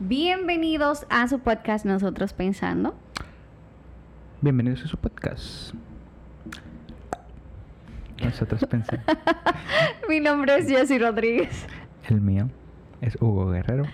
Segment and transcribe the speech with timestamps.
[0.00, 2.96] Bienvenidos a su podcast Nosotros Pensando.
[4.40, 5.72] Bienvenidos a su podcast.
[8.20, 9.04] Nosotros Pensando.
[10.08, 11.66] Mi nombre es Jessy Rodríguez.
[12.08, 12.50] El mío
[13.02, 13.84] es Hugo Guerrero.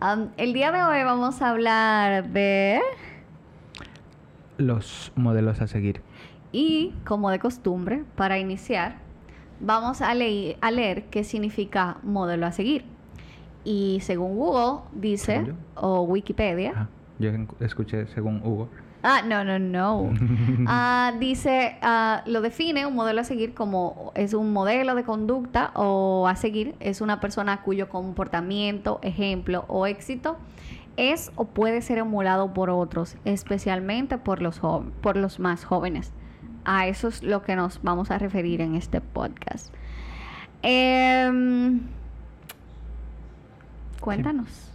[0.00, 2.80] Um, el día de hoy vamos a hablar de...
[4.58, 6.02] Los modelos a seguir.
[6.52, 8.98] Y, como de costumbre, para iniciar,
[9.58, 12.91] vamos a, leer, a leer qué significa modelo a seguir.
[13.64, 18.68] Y según Google dice, o Wikipedia, Ah, yo escuché según Hugo.
[19.02, 20.12] Ah, no, no, no.
[20.66, 25.72] Ah, dice, ah, lo define un modelo a seguir como es un modelo de conducta
[25.74, 30.38] o a seguir es una persona cuyo comportamiento, ejemplo o éxito
[30.96, 34.60] es o puede ser emulado por otros, especialmente por los,
[35.00, 36.12] por los más jóvenes.
[36.64, 39.74] A eso es lo que nos vamos a referir en este podcast.
[40.62, 41.80] Em,
[44.02, 44.70] cuéntanos.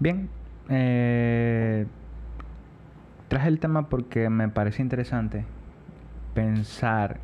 [0.00, 0.28] Bien,
[0.68, 1.86] eh,
[3.28, 5.44] traje el tema porque me parece interesante
[6.34, 7.20] pensar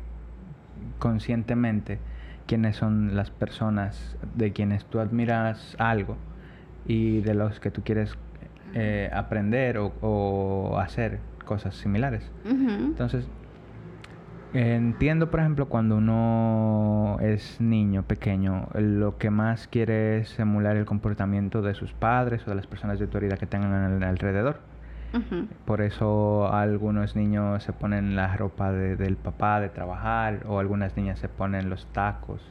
[0.99, 1.99] conscientemente
[2.47, 6.17] quiénes son las personas de quienes tú admiras algo
[6.85, 8.17] y de los que tú quieres
[8.73, 12.31] eh, aprender o, o hacer cosas similares.
[12.45, 13.27] Entonces,
[14.53, 20.85] entiendo, por ejemplo, cuando uno es niño, pequeño, lo que más quiere es emular el
[20.85, 24.59] comportamiento de sus padres o de las personas de autoridad que tengan al- alrededor.
[25.65, 30.95] Por eso algunos niños se ponen la ropa de- del papá de trabajar o algunas
[30.95, 32.41] niñas se ponen los tacos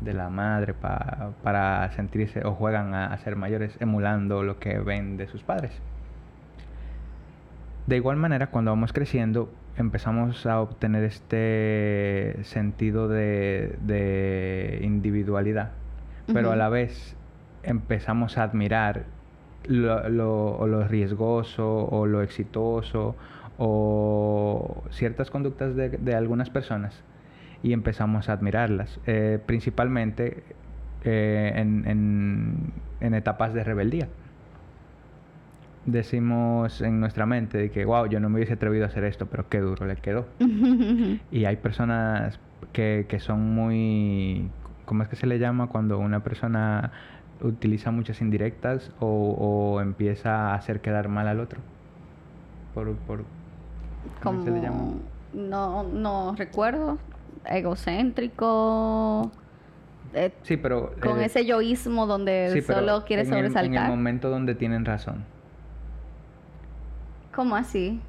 [0.00, 4.78] de la madre pa- para sentirse o juegan a, a ser mayores emulando lo que
[4.80, 5.72] ven de sus padres.
[7.86, 15.72] De igual manera, cuando vamos creciendo, empezamos a obtener este sentido de, de individualidad,
[16.34, 17.16] pero a la vez
[17.62, 19.06] empezamos a admirar
[19.64, 23.16] lo, lo- lo riesgoso o lo exitoso
[23.56, 27.04] o ciertas conductas de, de algunas personas
[27.62, 30.56] y empezamos a admirarlas, eh, principalmente
[31.02, 34.08] eh, en, en- en etapas de rebeldía.
[35.86, 39.26] Decimos en nuestra mente de que, wow, yo no me hubiese atrevido a hacer esto,
[39.26, 40.26] pero qué duro le quedó.
[41.30, 42.38] Y hay personas
[42.72, 44.48] que, que son muy...
[44.86, 46.92] ¿Cómo es que se le llama cuando una persona
[47.42, 49.06] utiliza muchas indirectas o,
[49.76, 51.60] o empieza a hacer quedar mal al otro?
[52.74, 53.24] Por, por,
[54.22, 54.84] ¿Cómo se le llama?
[55.32, 56.96] no no recuerdo
[57.46, 59.32] egocéntrico
[60.14, 60.92] eh, Sí, pero...
[61.02, 64.84] con eh, ese yoísmo donde sí, solo quiere el- en el sobresaltar momento donde tienen
[64.84, 65.24] razón.
[67.34, 68.00] ¿Cómo así?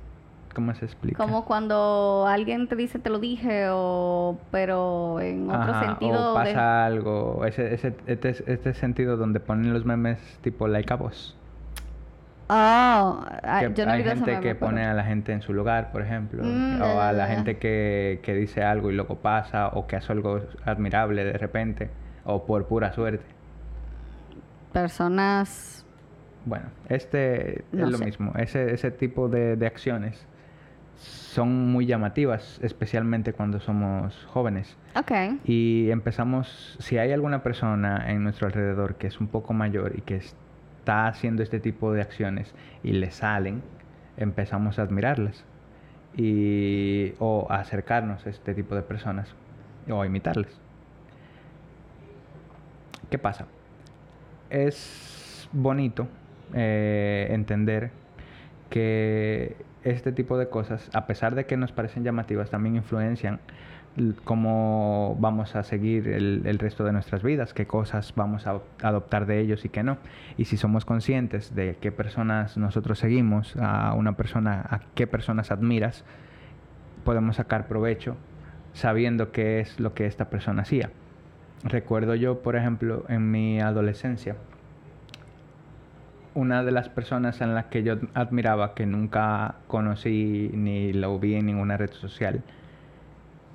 [0.54, 1.18] ¿Cómo se explica?
[1.22, 6.40] Como cuando alguien te dice te lo dije o pero en otro Ajá, sentido o
[6.40, 10.96] de- pasa algo, ese, ese, este, este sentido donde ponen los memes tipo like a
[10.96, 11.36] vos.
[12.48, 15.42] Oh, ah, que yo no hay gente meme, que pero- pone a la gente en
[15.42, 19.16] su lugar, por ejemplo, Mm, o a la gente que, que dice algo y luego
[19.16, 21.90] pasa, o que hace algo admirable de repente,
[22.24, 23.26] o por pura suerte.
[24.72, 25.85] personas
[26.46, 28.06] Bueno, este No es lo sé.
[28.06, 30.28] mismo, ese, ese tipo de, de acciones
[30.98, 34.78] son muy llamativas, especialmente cuando somos jóvenes.
[34.96, 35.12] Ok.
[35.44, 40.02] Y empezamos, si hay alguna persona en nuestro alrededor que es un poco mayor y
[40.02, 43.62] que está haciendo este tipo de acciones y le salen,
[44.16, 45.44] empezamos a admirarlas
[46.16, 49.34] y, o a acercarnos a este tipo de personas
[49.90, 50.58] o a imitarles.
[53.10, 53.46] ¿Qué pasa?
[54.50, 56.08] Es bonito
[56.54, 57.92] eh, entender
[58.70, 63.40] que este tipo de cosas, a pesar de que nos parecen llamativas, también influencian
[64.26, 69.26] cómo vamos a seguir el, el resto de nuestras vidas, qué cosas vamos a adoptar
[69.26, 69.98] de ellos y qué no.
[70.38, 75.52] Y si somos conscientes de qué personas nosotros seguimos, a una persona, a qué personas
[75.52, 76.04] admiras,
[77.06, 78.18] podemos sacar provecho
[78.74, 80.92] sabiendo qué es lo que esta persona hacía.
[81.64, 84.36] Recuerdo yo, por ejemplo, en mi adolescencia,
[86.36, 91.36] una de las personas en las que yo admiraba, que nunca conocí ni lo vi
[91.36, 92.44] en ninguna red social,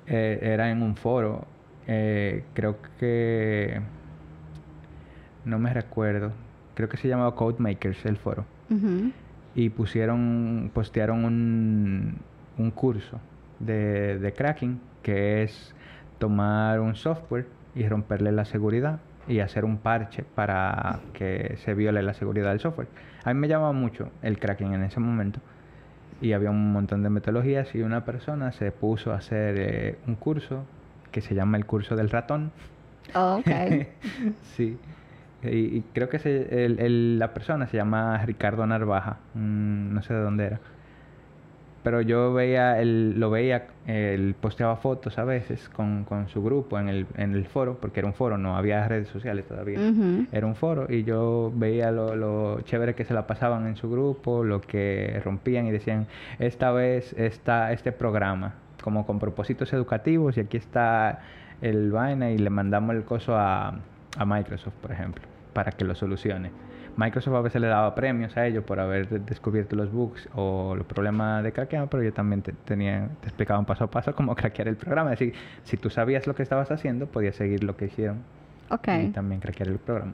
[0.07, 1.45] eh, era en un foro.
[1.87, 3.81] eh, creo que...
[5.45, 6.33] No me recuerdo.
[6.75, 8.45] Creo que se llamaba Codemakers el foro.
[9.55, 12.17] Y pusieron, postearon un,
[12.57, 13.19] un curso
[13.59, 15.75] de, de cracking, que es
[16.19, 22.01] tomar un software y romperle la seguridad y hacer un parche para que se viole
[22.01, 22.87] la seguridad del software.
[23.23, 25.39] A mí me llamaba mucho el cracking en ese momento
[26.21, 30.15] y había un montón de metodologías y una persona se puso a hacer eh, un
[30.15, 30.65] curso
[31.11, 32.51] que se llama el curso del ratón.
[33.15, 33.87] Oh, ok.
[34.55, 34.77] sí.
[35.43, 40.01] Y, y creo que se- el- el- la persona se llama Ricardo Narvaja, mm, no
[40.03, 40.59] sé de dónde era.
[41.83, 46.77] Pero yo veía, el, lo veía, él posteaba fotos a veces con, con su grupo
[46.79, 49.79] en el, en el foro, porque era un foro, no había redes sociales todavía.
[50.31, 53.89] Era un foro y yo veía lo, lo chévere que se la pasaban en su
[53.89, 56.05] grupo, lo que rompían y decían,
[56.37, 58.53] esta vez está este programa,
[58.83, 61.21] como con propósitos educativos y aquí está
[61.61, 63.73] el vaina y le mandamos el coso a,
[64.17, 66.51] a Microsoft, por ejemplo, para que lo solucione.
[66.97, 70.75] Microsoft a veces le daba premios a ellos por haber de- descubierto los bugs o
[70.75, 74.35] los problemas de craqueo, pero yo también te, tenía, te explicaban paso a paso cómo
[74.35, 75.13] craquear el programa.
[75.13, 75.33] Es decir,
[75.63, 78.17] si tú sabías lo que estabas haciendo, podías seguir lo que hicieron
[78.69, 78.87] Ok.
[79.03, 80.13] y también craquear el programa.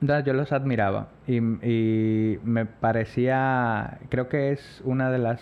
[0.00, 5.40] Entonces, yo los admiraba y, y me parecía, creo que es una de las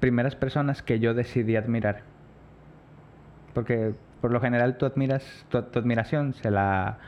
[0.00, 2.02] primeras personas que yo decidí admirar.
[3.54, 6.98] Porque por lo general tú admiras, tu, tu admiración se la,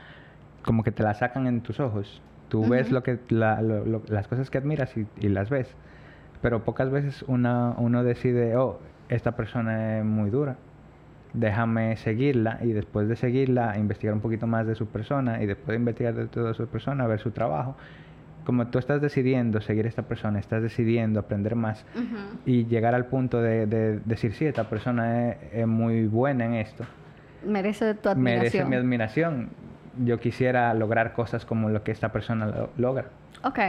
[0.63, 2.21] como que te la sacan en tus ojos.
[2.49, 5.75] Tú ves lo que, la- lo- lo- las cosas que admiras y, y las ves.
[6.41, 8.79] Pero pocas veces una, uno decide, oh,
[9.09, 10.55] esta persona es muy dura
[11.35, 15.69] déjame seguirla y después de seguirla investigar un poquito más de su persona y después
[15.69, 17.75] de investigar de toda su persona, ver su trabajo.
[18.45, 21.85] Como tú estás decidiendo seguir a esta persona, estás decidiendo aprender más
[22.45, 26.53] y llegar al punto de, de decir, sí, esta persona es, es muy buena en
[26.53, 26.83] esto,
[27.43, 28.69] Merece tu merece admiración.
[28.69, 29.49] mi admiración.
[30.03, 33.05] Yo quisiera lograr cosas como lo que esta persona lo- logra.
[33.43, 33.59] Ok.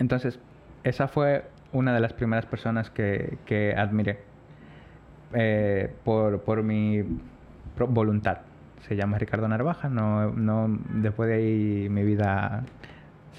[0.00, 0.38] Entonces,
[0.82, 4.20] esa fue una de las primeras personas que, que admiré
[5.32, 7.02] eh, por, por mi
[7.88, 8.38] voluntad.
[8.88, 9.88] Se llama Ricardo Narvaja.
[9.88, 12.64] No, no, después de ahí mi vida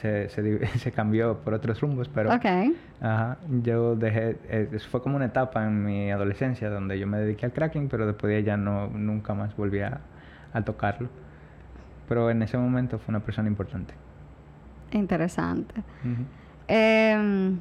[0.02, 2.32] se, se, se cambió por otros rumbos, pero
[3.02, 7.46] ajá, yo dejé, eh, fue como una etapa en mi adolescencia donde yo me dediqué
[7.46, 10.00] al cracking, pero después de ahí ya no, nunca más volví a,
[10.56, 11.10] a tocarlo.
[12.08, 13.94] Pero en ese momento fue una persona importante.
[14.92, 15.76] Interesante.
[16.68, 17.60] Em,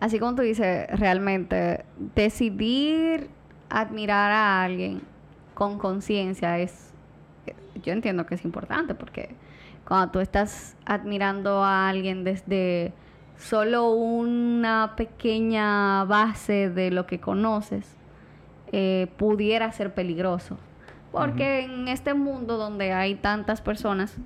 [0.00, 3.28] así como tú dices, realmente decidir
[3.68, 5.02] admirar a alguien
[5.54, 6.92] con conciencia es,
[7.82, 9.34] yo entiendo que es importante porque
[9.86, 12.92] cuando tú estás admirando a alguien desde
[13.36, 17.96] solo una pequeña base de lo que conoces,
[18.72, 20.56] eh, pudiera ser peligroso.
[21.12, 24.16] Porque en este mundo donde hay tantas personas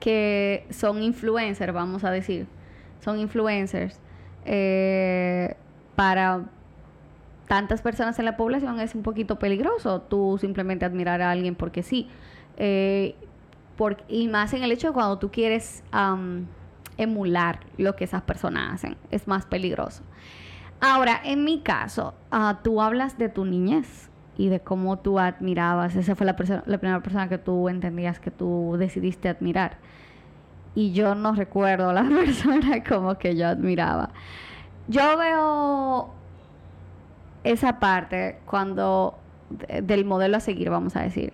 [0.00, 2.46] que son influencers, vamos a decir,
[3.04, 4.00] son influencers,
[4.44, 5.54] eh,
[5.96, 6.44] para
[7.48, 11.82] tantas personas en la población es un poquito peligroso tú simplemente admirar a alguien porque
[11.82, 12.08] sí.
[12.56, 13.14] Eh,
[13.76, 15.82] por- y más en el hecho de cuando tú quieres
[16.96, 20.02] emular lo que esas personas hacen, es más peligroso.
[20.80, 25.96] Ahora, en mi caso, ah, tú hablas de tu niñez y de cómo tú admirabas,
[25.96, 29.78] esa fue la, primera persona que tú entendías que tú decidiste admirar.
[30.74, 34.10] Y yo no recuerdo la persona como que yo admiraba.
[34.88, 36.10] Yo veo
[37.44, 39.18] esa parte cuando
[39.48, 41.32] de- del modelo a seguir, vamos a decir.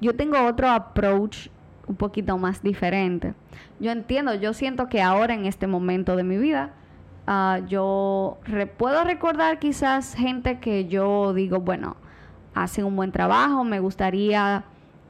[0.00, 1.48] Yo tengo otro approach
[1.86, 3.34] un poquito más diferente.
[3.80, 6.70] Yo entiendo, yo siento que ahora en este momento de mi vida,
[7.26, 8.38] ah, yo
[8.78, 11.96] puedo recordar quizás gente que yo digo, bueno,
[12.62, 14.64] hacen un buen trabajo, me gustaría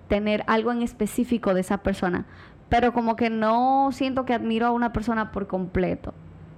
[0.08, 2.24] tener algo en específico de esa persona,
[2.68, 6.14] pero como que no siento que admiro a una persona por completo,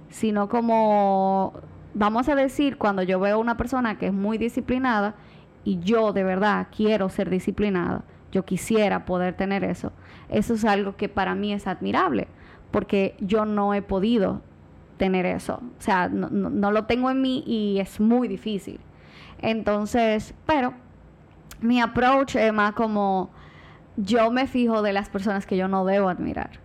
[0.09, 1.53] sino como,
[1.93, 5.15] vamos a decir, cuando yo veo a una persona que es muy disciplinada
[5.63, 9.91] y yo de verdad quiero ser disciplinada, yo quisiera poder tener eso,
[10.29, 12.27] eso es algo que para mí es admirable,
[12.71, 14.41] porque yo no he podido
[14.97, 18.79] tener eso, o sea, no, no- no lo tengo en mí y es muy difícil.
[19.41, 20.73] Entonces, pero
[21.61, 23.29] mi approach es más como
[23.97, 26.59] yo me fijo de las personas que yo no debo admirar.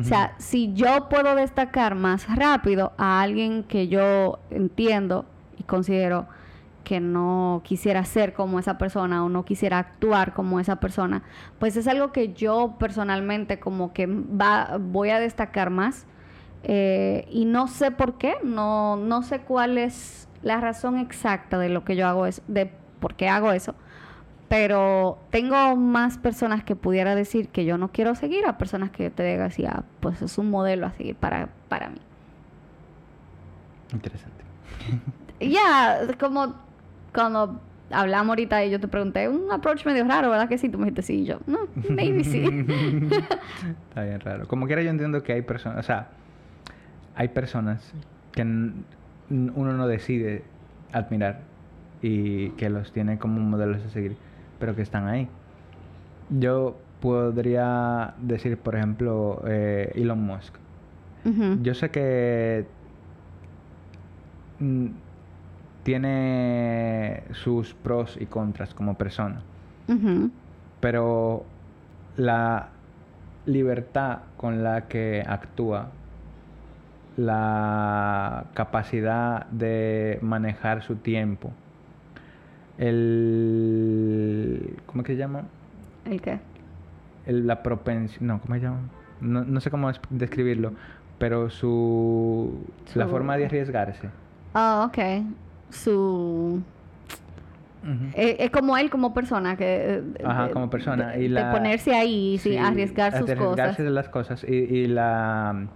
[0.00, 6.26] O sea, si yo puedo destacar más rápido a alguien que yo entiendo y considero
[6.82, 11.22] que no quisiera ser como esa persona o no quisiera actuar como esa persona,
[11.60, 16.06] pues es algo que yo personalmente como que va, voy a destacar más.
[16.64, 21.68] Eh, y no sé por qué, no, no sé cuál es la razón exacta de
[21.68, 23.74] lo que yo hago, es, de por qué hago eso.
[24.48, 29.02] Pero tengo más personas que pudiera decir que yo no quiero seguir a personas que
[29.02, 32.00] yo te diga así, ah, pues es un modelo a seguir para, para mí.
[33.92, 34.44] Interesante.
[35.40, 36.54] Ya, como
[37.12, 37.60] cuando
[37.90, 40.68] hablamos ahorita y yo te pregunté, un approach medio raro, ¿verdad que sí?
[40.68, 41.58] Tú me dijiste sí, y yo, no,
[41.90, 42.44] maybe sí.
[43.88, 44.46] Está bien raro.
[44.46, 46.10] Como quiera yo entiendo que hay personas, o sea,
[47.16, 47.92] hay personas
[48.30, 48.44] que
[49.30, 50.44] uno no decide
[50.92, 51.40] admirar
[52.02, 54.16] y que los tiene como modelos a seguir,
[54.58, 55.28] pero que están ahí.
[56.30, 60.54] Yo podría decir, por ejemplo, eh, Elon Musk.
[61.62, 62.66] Yo sé que
[64.60, 64.86] mm,
[65.82, 69.42] tiene sus pros y contras como persona,
[70.80, 71.44] pero
[72.16, 72.68] la
[73.44, 75.90] libertad con la que actúa,
[77.16, 81.50] la capacidad de manejar su tiempo,
[83.36, 84.76] el...
[84.86, 85.42] ¿Cómo es que se llama?
[86.04, 86.38] ¿El qué?
[87.26, 88.78] el- la propensión, no, ¿cómo se llama?
[89.20, 90.72] No, no sé cómo es- describirlo,
[91.18, 92.52] pero su,
[92.94, 94.10] la forma de arriesgarse.
[94.54, 94.98] Ah, ok.
[95.70, 96.62] Su...
[98.14, 100.02] Eh, Es, como él como persona que...
[100.18, 101.08] eh, Ajá, de- como persona.
[101.12, 103.76] De, y de la, ponerse ahí, sí, arriesgar sus arriesgarse cosas.
[103.84, 105.66] de las cosas y, y la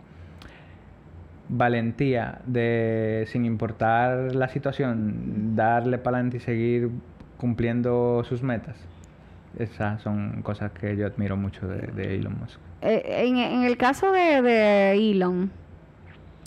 [1.52, 6.90] valentía de, sin importar la situación, darle para adelante y seguir
[7.38, 8.76] cumpliendo sus metas.
[9.58, 12.60] Esas son cosas que yo admiro mucho de, de Elon Musk.
[12.82, 15.50] Eh, en, en el caso de, de Elon,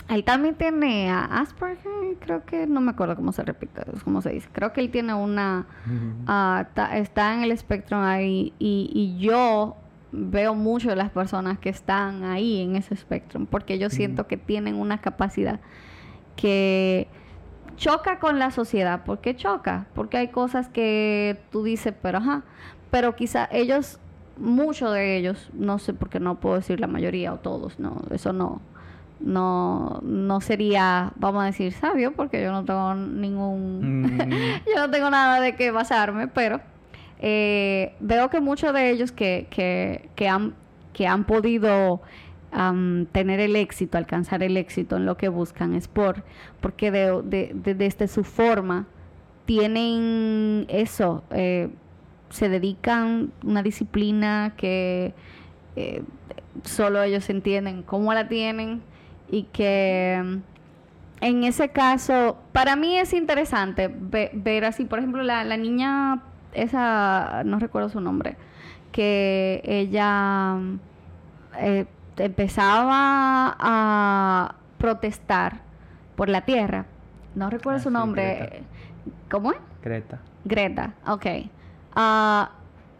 [0.10, 4.30] él también tiene a Asperger, creo que no me acuerdo cómo se repite, cómo se
[4.32, 4.48] dice.
[4.54, 5.66] Creo que él tiene una,
[6.28, 9.76] ah, ta- está en el espectro ahí y, y yo
[10.16, 14.38] veo mucho de las personas que están ahí en ese espectro, porque yo siento que
[14.38, 15.60] tienen una capacidad
[16.36, 17.08] que
[17.78, 19.04] choca con la sociedad.
[19.04, 19.88] ¿Por qué choca?
[19.96, 22.44] Porque hay cosas que tú dices, pero ajá,
[22.92, 24.00] pero quizá ellos,
[24.38, 28.34] muchos de ellos, no sé porque no puedo decir la mayoría o todos, no, eso
[28.34, 28.62] no,
[29.20, 34.30] no, no sería, vamos a decir, sabio, porque yo no tengo ningún, Mm,
[34.76, 36.62] yo no tengo nada de qué basarme, pero
[37.24, 40.56] eh, veo que muchos de ellos que, que, que han,
[40.94, 42.02] que han podido
[43.12, 46.24] tener el éxito, alcanzar el éxito en lo que buscan, es por
[46.62, 48.86] porque de, de- de- desde su forma
[49.46, 51.70] tienen eso, eh,
[52.30, 55.16] se dedican una disciplina que
[55.76, 56.04] eh,
[56.64, 58.84] solo ellos entienden cómo la tienen
[59.32, 60.40] y que
[61.22, 66.22] en ese caso, para mí es interesante ve- ver así, por ejemplo, la, la niña,
[66.56, 68.36] esa, no recuerdo su nombre,
[68.92, 70.58] que ella
[71.60, 71.86] eh,
[72.18, 75.62] empezaba a protestar
[76.16, 76.86] por la tierra.
[77.36, 78.36] No recuerdo Ah, su sí, nombre.
[78.36, 78.56] Greta.
[79.32, 79.58] ¿Cómo es?
[79.84, 80.20] Greta.
[80.46, 81.26] Greta, ok.
[81.96, 82.52] Ah,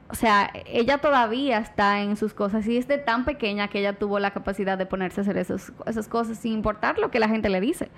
[0.10, 3.94] o sea, ella todavía está en sus cosas y es de tan pequeña que ella
[3.98, 7.28] tuvo la capacidad de ponerse a hacer esos- esas cosas sin importar lo que la
[7.28, 7.90] gente le dice.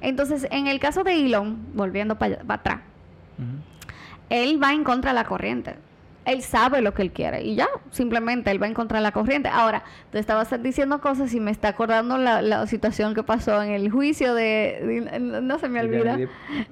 [0.00, 2.80] Entonces, en el caso de Elon, volviendo para atrás,
[3.38, 3.46] Ujú.
[4.30, 5.76] Él va en contra de la corriente.
[6.26, 9.10] Él sabe lo que él quiere y ya, simplemente él va en contra de la
[9.10, 9.48] corriente.
[9.48, 9.82] Ahora,
[10.12, 13.90] tú estabas diciendo cosas y me está acordando la, la situación que pasó en el
[13.90, 15.08] juicio de...
[15.10, 16.18] de- no se me olvida.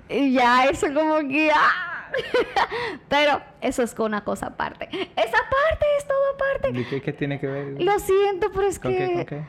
[0.08, 1.50] Y ya, eso como que...
[1.52, 2.08] ¡ah!
[3.08, 4.88] Pero eso es una cosa aparte.
[4.92, 6.80] Esa parte es todo aparte.
[6.80, 7.82] ¿Y qué, qué tiene que ver?
[7.82, 8.98] Lo siento, pero es ¿Con que...
[8.98, 9.14] qué?
[9.14, 9.42] ¿Con qué?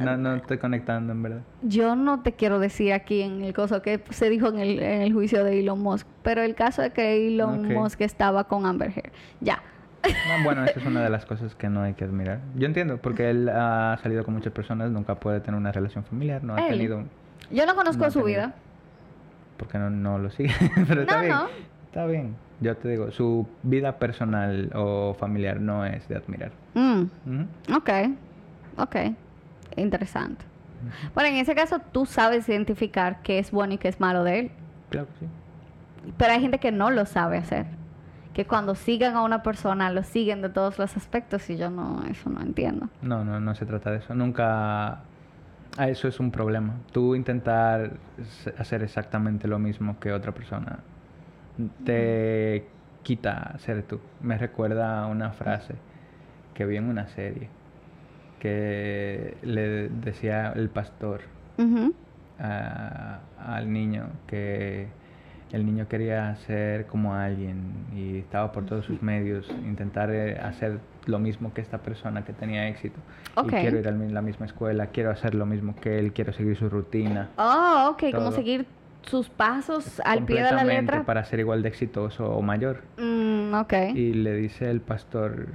[0.00, 1.40] No, no estoy conectando, en verdad.
[1.62, 5.02] Yo no te quiero decir aquí en el caso que se dijo en el, en
[5.02, 7.70] el juicio de Elon Musk, pero el caso de que Elon Ok.
[7.72, 9.12] Musk estaba con Amber Heard.
[9.40, 9.62] Ya.
[10.04, 12.40] No, bueno, esa es una de las cosas que no hay que admirar.
[12.54, 16.44] Yo entiendo, porque él ha salido con muchas personas, nunca puede tener una relación familiar,
[16.44, 16.74] no ha Él.
[16.76, 17.04] tenido...
[17.50, 18.42] Yo no conozco No su tenido.
[18.42, 18.54] vida.
[19.56, 20.52] Porque no, no lo sigue.
[20.88, 21.36] Pero está No, bien.
[21.86, 22.36] Está bien.
[22.60, 26.52] Yo te digo, su vida personal o familiar no es de admirar.
[26.74, 27.76] Mm, Ujú.
[27.76, 27.90] ok.
[28.76, 28.96] Ok.
[29.76, 30.44] Interesante.
[31.14, 34.38] Bueno, en ese caso tú sabes identificar qué es bueno y qué es malo de
[34.38, 34.50] él.
[34.90, 35.26] Claro que sí.
[36.16, 37.66] Pero hay gente que no lo sabe hacer.
[38.32, 42.04] Que cuando sigan a una persona lo siguen de todos los aspectos y yo no,
[42.08, 42.88] eso no entiendo.
[43.02, 44.14] No, no, no se trata de eso.
[44.14, 45.00] Nunca...
[45.76, 46.74] Ah, eso es un problema.
[46.92, 47.92] Tú intentar
[48.56, 50.78] hacer exactamente lo mismo que otra persona
[51.84, 52.66] te
[53.02, 54.00] quita ser tú.
[54.20, 55.74] Me recuerda a una frase
[56.54, 57.48] que vi en una serie
[58.38, 61.20] que le decía el pastor
[62.40, 64.86] a- al niño que
[65.52, 70.78] el niño quería ser como alguien y estaba por todos sus medios intentar eh, hacer
[71.06, 73.00] lo mismo que esta persona que tenía éxito
[73.44, 76.56] y quiero ir a la misma escuela quiero hacer lo mismo que él quiero seguir
[76.56, 78.14] su rutina Oh, ok.
[78.14, 78.66] Como seguir
[79.02, 81.02] sus pasos al pie de la letra.
[81.04, 83.72] para ser igual de exitoso o mayor Mm, ok.
[83.94, 85.46] y le dice el pastor,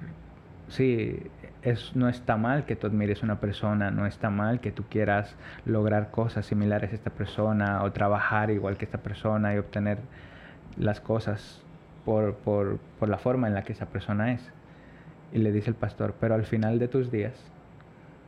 [0.69, 1.19] sí,
[1.63, 4.84] es, no está mal que tú admires a una persona, no está mal que tú
[4.89, 10.00] quieras lograr cosas similares a esta persona o trabajar igual que esta persona y obtener
[10.77, 11.62] las cosas
[12.05, 14.41] por, por, por la forma en la que esa persona es.
[15.32, 17.34] Y le dice el pastor, pero al final de tus días,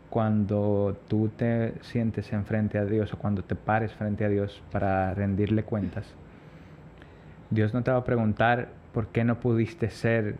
[0.09, 5.13] cuando tú te sientes enfrente a Dios o cuando te pares frente a Dios para
[5.13, 6.05] rendirle cuentas,
[7.49, 10.35] Dios no te va a preguntar por qué no pudiste ser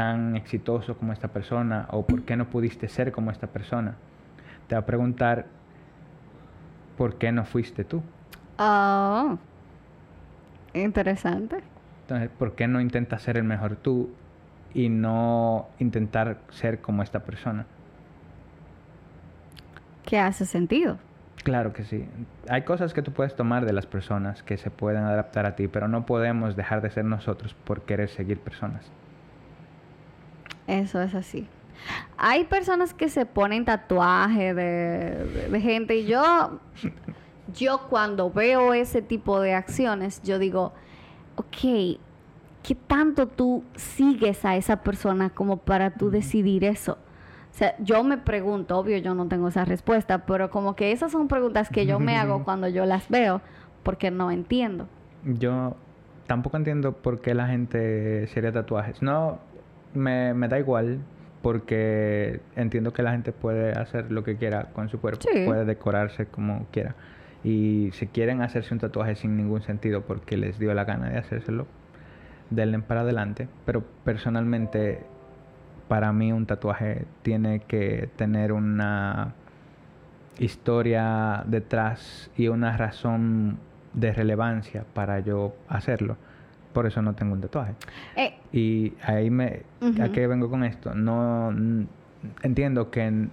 [0.00, 3.96] tan exitoso como esta persona o por qué no pudiste ser como esta persona.
[4.66, 5.44] Te va a preguntar
[6.96, 8.02] por qué no fuiste tú.
[8.58, 9.36] Oh,
[10.72, 11.58] interesante.
[12.04, 14.08] Entonces, ¿por qué no intentas ser el mejor tú
[14.72, 17.66] y no intentar ser como esta persona?
[20.06, 20.96] ¿Qué hace sentido?
[21.44, 22.08] Claro que sí.
[22.48, 25.68] Hay cosas que tú puedes tomar de las personas que se pueden adaptar a ti,
[25.68, 28.90] pero no podemos dejar de ser nosotros por querer seguir personas.
[30.66, 31.46] Eso es así.
[32.16, 36.60] Hay personas que se ponen tatuajes de, de gente y yo,
[37.54, 40.72] yo cuando veo ese tipo de acciones, yo digo,
[41.36, 41.98] ok,
[42.62, 46.98] ¿qué tanto tú sigues a esa persona como para tú decidir eso?
[47.50, 51.12] O sea, yo me pregunto, obvio yo no tengo esa respuesta, pero como que esas
[51.12, 53.40] son preguntas que yo me hago cuando yo las veo,
[53.82, 54.86] porque no entiendo.
[55.24, 55.76] Yo
[56.26, 59.02] tampoco entiendo por qué la gente se haría tatuajes.
[59.02, 59.40] No,
[59.94, 60.98] me, me da igual,
[61.42, 65.44] porque entiendo que la gente puede hacer lo que quiera con su cuerpo, Sí.
[65.46, 66.94] puede decorarse como quiera.
[67.42, 71.18] Y si quieren hacerse un tatuaje sin ningún sentido porque les dio la gana de
[71.18, 71.66] hacérselo,
[72.50, 73.48] denle para adelante.
[73.64, 75.00] Pero personalmente,
[75.88, 79.32] para mí un tatuaje tiene que tener una
[80.38, 83.58] historia detrás y una razón
[83.94, 86.16] de relevancia para yo hacerlo.
[86.72, 87.74] Por eso no tengo un tatuaje.
[88.16, 89.62] Eh, Y ahí me...
[89.80, 90.12] ¿A Ujú.
[90.12, 90.94] qué vengo con esto?
[90.94, 91.50] No...
[91.50, 91.86] n-
[92.42, 93.28] Entiendo que,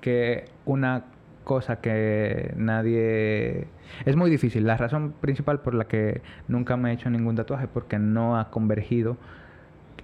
[0.00, 1.04] que una
[1.44, 3.66] cosa que nadie...
[4.04, 4.66] Es muy difícil.
[4.66, 8.38] La razón principal por la que nunca me he hecho ningún tatuaje es porque no
[8.38, 9.16] ha convergido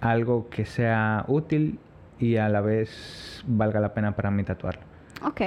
[0.01, 1.79] algo que sea útil
[2.21, 4.83] y a la vez valga la pena para mí tatuarlo.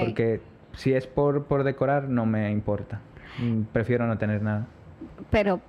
[0.00, 0.40] Porque
[0.74, 3.00] si es por, por decorar, no me importa.
[3.38, 4.66] Mm, Prefiero no tener nada.
[5.30, 5.60] Pero,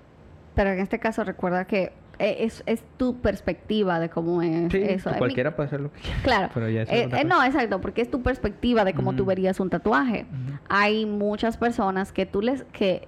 [0.56, 4.78] pero en este caso recuerda que eh, es, es tu perspectiva de cómo es Sí,
[4.82, 5.10] eso.
[5.12, 6.20] Mi- cualquiera puede hacer lo que quiera.
[6.24, 6.50] Claro.
[6.54, 9.30] Pero ya Eh, eh, no, exacto, porque es tu perspectiva de cómo tú Ujú.
[9.30, 10.26] verías un tatuaje.
[10.70, 13.08] Hay muchas personas que tú les que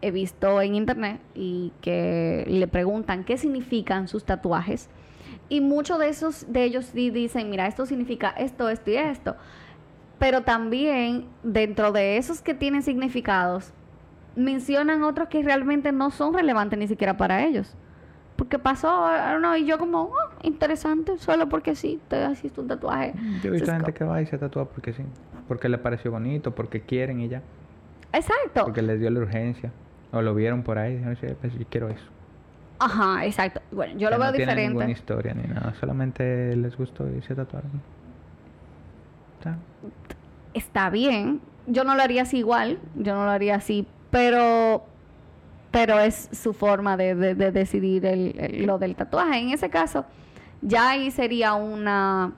[0.00, 4.88] he visto en internet y que le preguntan qué significan sus tatuajes
[5.50, 9.36] y muchos de esos de ellos sí dicen, mira, esto significa esto, esto y esto.
[10.18, 13.72] Pero también dentro de esos que tienen significados
[14.36, 17.74] mencionan otros que realmente no son relevantes ni siquiera para ellos.
[18.36, 19.06] Porque pasó,
[19.38, 23.14] know, y yo como, "Oh, interesante, solo porque sí, te hiciste un tatuaje.
[23.42, 25.02] Yo he visto gente que va y se tatúa porque sí.
[25.48, 27.42] Porque le pareció bonito, porque quieren y ya.
[28.12, 28.64] Exacto.
[28.64, 29.72] Porque les dio la urgencia.
[30.12, 32.04] O lo vieron por ahí y dijeron, "Sí, pues yo quiero eso.
[32.78, 33.60] Ajá, exacto.
[33.72, 34.92] Bueno, yo Que lo veo no tiene ninguna diferente.
[35.00, 35.72] historia ni nada.
[35.80, 37.70] Solamente les gustó y se tatuaron.
[39.44, 39.56] Ya.
[40.52, 41.40] Está bien.
[41.66, 42.78] Yo no lo haría así igual.
[42.96, 43.86] Yo no lo haría así.
[44.16, 44.82] Pero.
[45.72, 49.38] Pero es su forma de, de- de decidir el- el- lo del tatuaje.
[49.40, 50.06] En ese caso,
[50.62, 52.32] ya ahí sería una.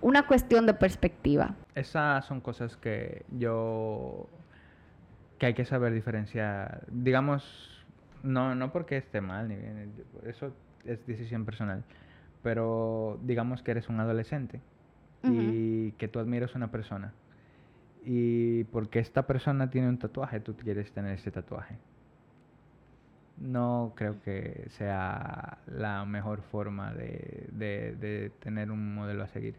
[0.00, 1.54] Una cuestión de perspectiva.
[1.74, 4.26] Esas son cosas que yo...
[5.38, 6.82] que hay que saber diferenciar.
[6.90, 7.84] Digamos,
[8.22, 9.92] no, no porque esté mal, ni bien,
[10.24, 10.52] eso
[10.86, 11.82] es decisión personal.
[12.42, 14.60] Pero digamos que eres un adolescente
[15.24, 17.12] y que tú admiras a una persona.
[18.04, 21.76] Y porque esta persona tiene un tatuaje, tú quieres tener ese tatuaje.
[23.36, 29.54] No creo que sea la mejor forma de, de- de tener un modelo a seguir.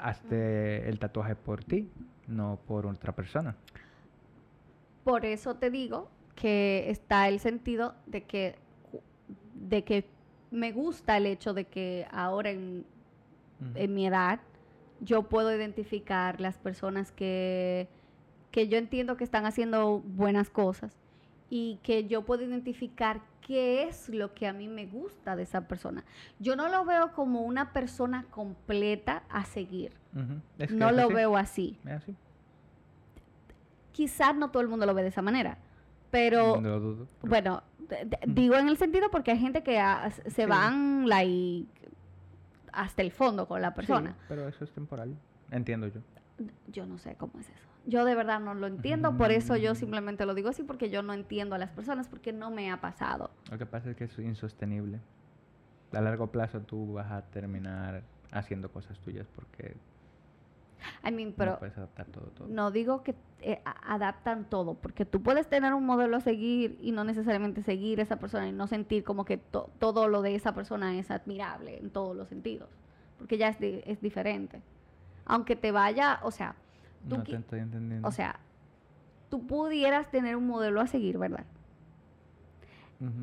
[0.00, 1.88] Hazte el tatuaje por ti,
[2.26, 3.54] no por otra persona.
[5.04, 8.56] Por eso te digo que está el sentido de que,
[9.54, 10.08] de que
[10.50, 12.84] me gusta el hecho de que ahora en,
[13.76, 14.40] en mi edad
[15.04, 17.88] yo puedo identificar las personas que,
[18.50, 20.96] que yo entiendo que están haciendo buenas cosas
[21.50, 25.68] y que yo puedo identificar qué es lo que a mí me gusta de esa
[25.68, 26.02] persona.
[26.38, 29.92] Yo no lo veo como una persona completa a seguir.
[30.14, 30.40] Ujú.
[30.58, 31.78] Es que no lo así, veo así.
[33.92, 35.58] Quizás no todo el mundo lo ve de esa manera,
[36.10, 37.62] pero No Bueno,
[38.26, 39.80] digo en el sentido porque hay gente que
[40.26, 40.46] se Sí.
[40.48, 41.68] van like,
[42.74, 44.16] hasta el fondo con la Sí, persona.
[44.28, 45.14] pero eso es temporal,
[45.50, 46.00] entiendo yo.
[46.68, 47.58] Yo no sé cómo es eso.
[47.86, 49.76] Yo de verdad no lo entiendo, por eso yo Mm.
[49.76, 52.80] simplemente lo digo así porque yo no entiendo a las personas porque no me ha
[52.80, 53.30] pasado.
[53.50, 55.00] Lo que pasa es que es insostenible.
[55.92, 59.76] A largo plazo tú vas a terminar haciendo cosas tuyas porque
[61.04, 62.26] I mean, no pero puedes adaptar todo.
[62.26, 62.48] todo.
[62.48, 66.78] no digo que eh, a- adaptan todo, porque tú puedes tener un modelo a seguir
[66.80, 70.34] y no necesariamente seguir esa persona y no sentir como que to- todo lo de
[70.34, 72.68] esa persona es admirable en todos los sentidos,
[73.18, 74.62] porque ya es, di- es diferente.
[75.26, 76.54] Aunque te vaya, o sea,
[77.08, 78.06] tú no te estoy entendiendo.
[78.08, 78.38] o sea,
[79.30, 81.44] tú pudieras tener un modelo a seguir, ¿verdad?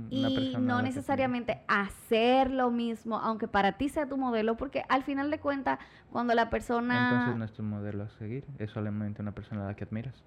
[0.09, 5.03] Y a no necesariamente hacer lo mismo, aunque para ti sea tu modelo, porque al
[5.03, 5.79] final de cuentas,
[6.11, 7.09] cuando la persona...
[7.09, 10.23] Entonces no es tu modelo a seguir, es solamente una persona a la que admiras.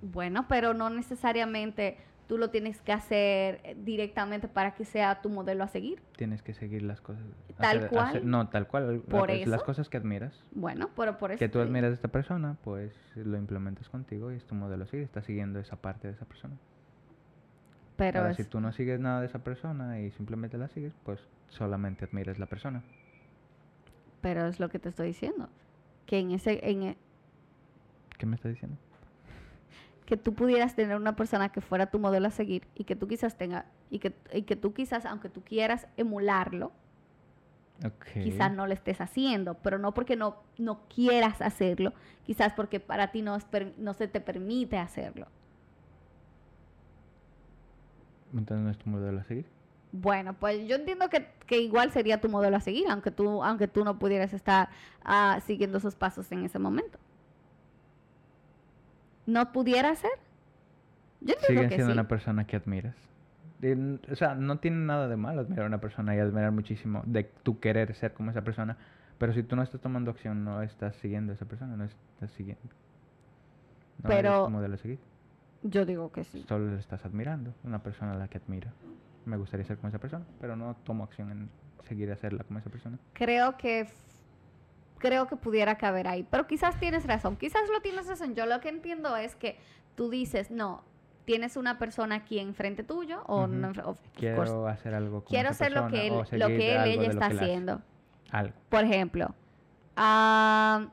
[0.00, 5.30] Bueno, pero no necesariamente tú lo tienes que hacer eh, directamente para que sea tu
[5.30, 6.00] modelo a seguir.
[6.16, 7.24] Tienes que seguir las cosas.
[7.56, 8.20] Tal cual.
[8.30, 9.00] no, tal cual.
[9.00, 9.64] Por Las eso.
[9.64, 10.44] cosas que admiras.
[10.52, 11.38] Bueno, pero por eso...
[11.38, 14.86] Que tú admiras de esta persona, pues lo implementas contigo y es tu modelo a
[14.86, 15.04] seguir.
[15.04, 16.56] Estás siguiendo esa parte de esa persona.
[17.98, 20.94] Pero Ahora, es- si tú no sigues nada de esa persona y simplemente la sigues,
[21.04, 22.82] pues solamente admiras la persona.
[24.22, 25.48] pero es lo que te estoy diciendo.
[26.06, 26.58] Que en ese...
[26.68, 26.96] En, e-
[28.18, 28.76] ¿Qué me estás diciendo?
[30.06, 33.06] que tú pudieras tener una persona que fuera tu modelo a seguir y que tú
[33.06, 36.72] quizás tenga y que, y que tú quizás aunque tú quieras emularlo
[38.24, 41.92] quizás no lo estés haciendo pero no porque no no quieras hacerlo
[42.24, 45.28] quizás porque para ti no es per- no se te permite hacerlo
[48.34, 49.46] Entonces no es tu modelo a seguir.
[49.92, 53.68] bueno pues yo entiendo que, que igual sería tu modelo a seguir aunque tú aunque
[53.68, 54.68] tú no pudieras estar
[55.02, 56.98] ah, siguiendo esos pasos en ese momento
[59.26, 60.10] no pudiera ser
[61.20, 62.94] yo entiendo Sigue que siendo sí una persona que admiras.
[64.12, 67.24] O sea, no tiene nada de malo admirar a una persona y admirar muchísimo de
[67.24, 68.76] tu querer ser como esa persona.
[69.18, 72.30] Pero si tú no estás tomando acción, no estás siguiendo a esa persona, no estás
[72.36, 72.62] siguiendo.
[74.04, 75.00] No eres Pero- tu modelo a seguir.
[75.62, 77.54] Yo digo que sí Solo le estás admirando.
[77.64, 78.72] Una persona a la que admira.
[79.24, 81.50] Me gustaría ser como esa persona, pero no tomo acción en
[81.86, 82.98] seguir a serla como esa persona.
[83.12, 83.88] creo que
[84.98, 88.60] creo que pudiera caber ahí pero quizás tienes razón quizás lo tienes razón yo lo
[88.60, 89.56] que entiendo es que
[89.94, 90.82] tú dices no
[91.24, 95.52] tienes una persona aquí enfrente tuyo o, no of- course, Quiero hacer algo como quiero
[95.54, 97.80] ser lo que él lo que él ella está haciendo
[98.32, 98.54] Algo.
[98.68, 99.34] por ejemplo
[99.96, 100.88] ah,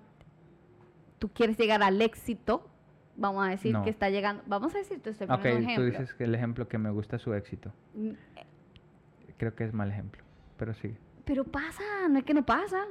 [1.19, 2.69] tú quieres llegar al éxito
[3.17, 3.83] vamos a decir No.
[3.83, 6.35] que está llegando vamos a decir te estoy poniendo un tú ejemplo dices que el
[6.35, 7.71] ejemplo que me gusta es su éxito.
[7.93, 8.11] Mm,
[9.37, 10.23] Creo que es mal ejemplo,
[10.57, 10.95] pero sí.
[11.25, 12.85] pero pasa no es que no pasa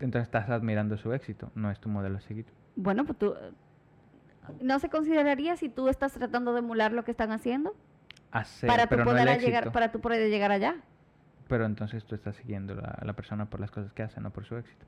[0.00, 2.46] Entonces estás admirando su éxito, no es tu modelo a seguir.
[2.76, 3.34] bueno pues tú
[4.60, 7.74] no se consideraría si tú estás tratando de emular lo que están haciendo
[8.32, 9.72] Hacer, para tú pero no poder el llegar éxito.
[9.72, 10.76] para tú poder llegar allá
[11.48, 14.30] Pero entonces tú estás siguiendo la- a la persona por las cosas que hace, no
[14.32, 14.86] por su éxito.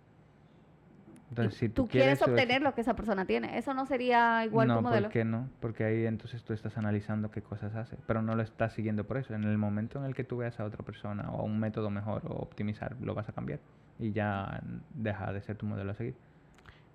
[1.31, 4.69] Entonces, si tú, tú, quieres obtener lo que esa persona tiene eso no sería igual
[4.69, 5.49] no, tu modelo ¿por qué no?
[5.61, 9.17] Porque ahí entonces tú estás analizando qué cosas hace, pero no lo estás siguiendo por
[9.17, 9.35] eso.
[9.35, 11.91] En el momento en el que tú veas a otra persona o a un método
[11.91, 13.59] mejor o optimizar, lo vas a cambiar
[13.99, 14.61] y ya
[14.95, 16.15] deja de ser tu modelo a seguir.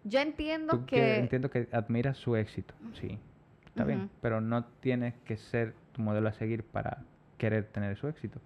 [0.04, 3.18] yo entiendo Tú que que- entiendo que admiras su éxito, sí,
[3.65, 7.00] está bien, pero no tiene que ser tu modelo a seguir para
[7.38, 8.39] querer tener su éxito.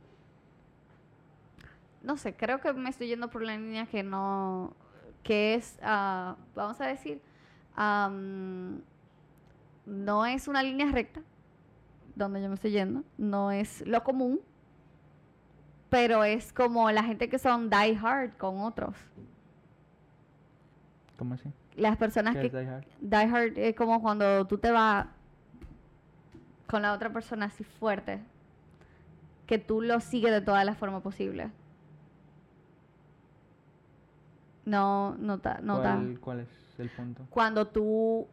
[2.02, 4.76] no sé creo que me estoy yendo por la línea que no
[5.24, 7.22] que es ah, vamos a decir
[7.76, 8.82] am,
[9.86, 11.22] no es una línea recta
[12.16, 14.40] donde yo me estoy yendo no es lo común
[15.90, 18.96] pero es como la gente que son die hard con otros
[21.18, 21.52] ¿Cómo así?
[21.76, 22.86] las personas ¿Qué que Die Hard?
[23.00, 25.08] Die Hard es como cuando tú te vas
[26.68, 28.20] con la otra persona así fuerte,
[29.46, 31.52] que tú lo sigues de todas las formas posibles.
[34.65, 35.82] No, no está, no.
[35.82, 36.49] ¿Cuál, cuál es
[36.80, 37.26] el punto?
[37.30, 38.28] Cuando tú,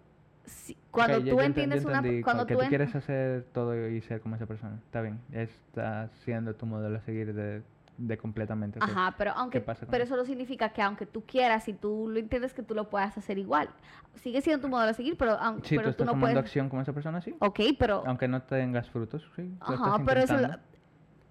[0.45, 4.01] si- cuando Ok, ya- tú entiendes una, cuando que tú tú quieres hacer todo y
[4.03, 4.79] ser como esa persona.
[4.85, 7.63] Está bien, está siendo tu modelo a seguir de,
[7.99, 8.79] de completamente.
[8.81, 10.17] Ajá, pero aunque, pasa pero eso?
[10.17, 13.37] no significa que aunque tú quieras y tú lo entiendes que tú lo puedas hacer
[13.39, 13.69] igual.
[14.15, 16.35] Sigue siendo tu modelo a seguir, pero, aun- Si tú pero estás tú no tomando
[16.35, 16.39] puedes.
[16.45, 17.35] acción como esa persona, sí.
[17.41, 19.53] Ok, pero Aunque no tengas frutos, sí.
[19.61, 20.37] Ajá, pero eso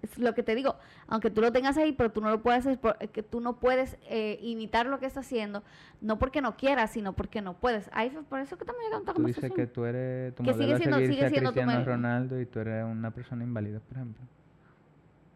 [0.02, 0.76] es lo, que te digo.
[1.08, 3.40] Aunque tú lo tengas ahí, pero tú no lo puedes hacer, por- eh, que tú
[3.40, 5.62] no puedes eh, imitar lo que está haciendo,
[6.00, 7.90] no porque no quieras, sino porque no puedes.
[7.92, 10.52] Ahí fue por eso que estamos llegando a Tú dices que tú eres tu Que
[10.52, 11.84] modelo sigue siendo- sigue siendo tu Cristiano.
[11.84, 14.22] Ronaldo y tú eres una persona inválida, por ejemplo.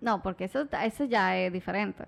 [0.01, 2.05] No, porque eso, eso ya es diferente.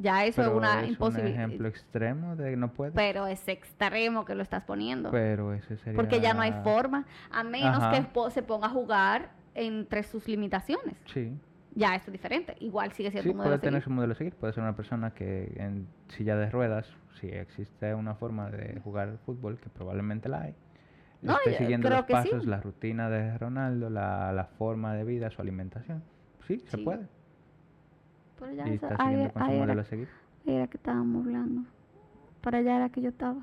[0.00, 1.34] Ya eso pero es una es un imposibilidad.
[1.44, 2.94] ejemplo extremo de no puedes.
[2.94, 5.10] Pero es extremo que lo estás poniendo.
[5.10, 5.96] Pero ese sería...
[5.96, 7.90] porque ya no hay forma, a menos Ajá.
[7.90, 10.94] que se ponga a jugar entre sus limitaciones.
[11.12, 11.32] Sí.
[11.74, 12.56] Ya eso es diferente.
[12.60, 14.34] Igual sigue siendo Sí, un modelo puede tener su modelo a seguir.
[14.34, 19.18] Puede ser una persona que en silla de ruedas, si existe una forma de jugar
[19.26, 20.54] fútbol, que probablemente la hay,
[21.22, 22.28] No, esté yo siguiendo los que sí.
[22.30, 26.02] pasos, la rutina de Ronaldo, la, la forma de vida, su alimentación.
[26.46, 26.84] Sí, se Sí.
[26.84, 27.06] puede.
[28.40, 30.08] Pero ya Y está ahí- siguiendo con su ahí era- modelo a seguir.
[30.46, 31.62] ahí era que estábamos hablando.
[32.40, 33.42] Para allá era que yo estaba.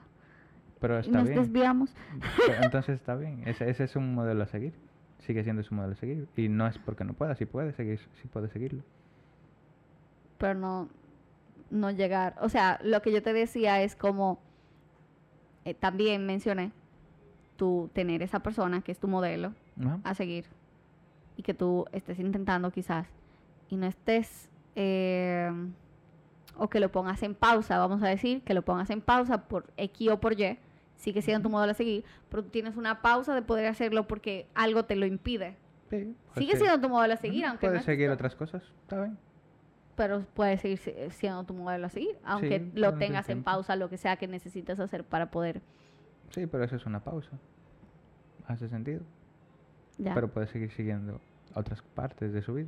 [0.80, 1.40] Pero Y está nos bien.
[1.42, 1.96] desviamos.
[2.48, 3.44] Pero entonces está bien.
[3.48, 4.74] Ese, ese es un modelo a seguir.
[5.26, 6.28] Sigue siendo su modelo a seguir.
[6.38, 8.84] Y no es porque no pueda, sí puede seguir, sí puede seguirlo.
[10.38, 10.90] pero no,
[11.72, 12.36] no llegar.
[12.42, 14.40] O sea, lo que yo te decía es como,
[15.64, 16.72] eh, también mencioné,
[17.58, 20.00] tú tener esa persona que es tu modelo Ajá.
[20.04, 20.46] a seguir.
[21.38, 23.08] y que tú estés intentando quizás
[23.70, 25.52] y no estés, eh,
[26.58, 29.66] o que lo pongas en pausa, vamos a decir, que lo pongas en pausa por
[29.76, 30.58] X o por Y,
[31.06, 34.48] sigue siendo tu modelo a seguir, pero tú tienes una pausa de poder hacerlo porque
[34.56, 35.56] algo te lo impide.
[35.92, 39.00] Sí, Sigue siendo tu modelo a seguir, aunque no Puedes estés seguir otras cosas, está
[39.04, 39.18] bien.
[39.96, 43.76] pero puede seguir si- siendo tu modelo a seguir, aunque Sí, lo tengas en pausa,
[43.76, 45.62] lo que sea que necesites hacer para poder
[46.32, 47.30] Sí, pero eso es una pausa.
[48.48, 49.02] Hace sentido.
[49.98, 50.14] ya.
[50.16, 51.22] Pero puedes seguir siguiendo
[51.54, 52.68] otras partes de su vida.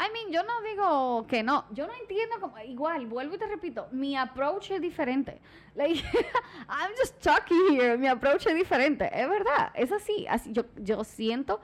[0.00, 1.66] I mean, yo no digo que no.
[1.72, 2.58] Yo no entiendo cómo.
[2.58, 3.86] Igual, vuelvo y te repito.
[3.92, 5.38] Mi approach es diferente.
[5.74, 6.02] Like,
[6.68, 7.98] I'm just talking here.
[7.98, 9.10] Mi approach es diferente.
[9.12, 9.70] Es verdad.
[9.74, 10.26] Es así.
[10.26, 11.60] así yo, yo siento.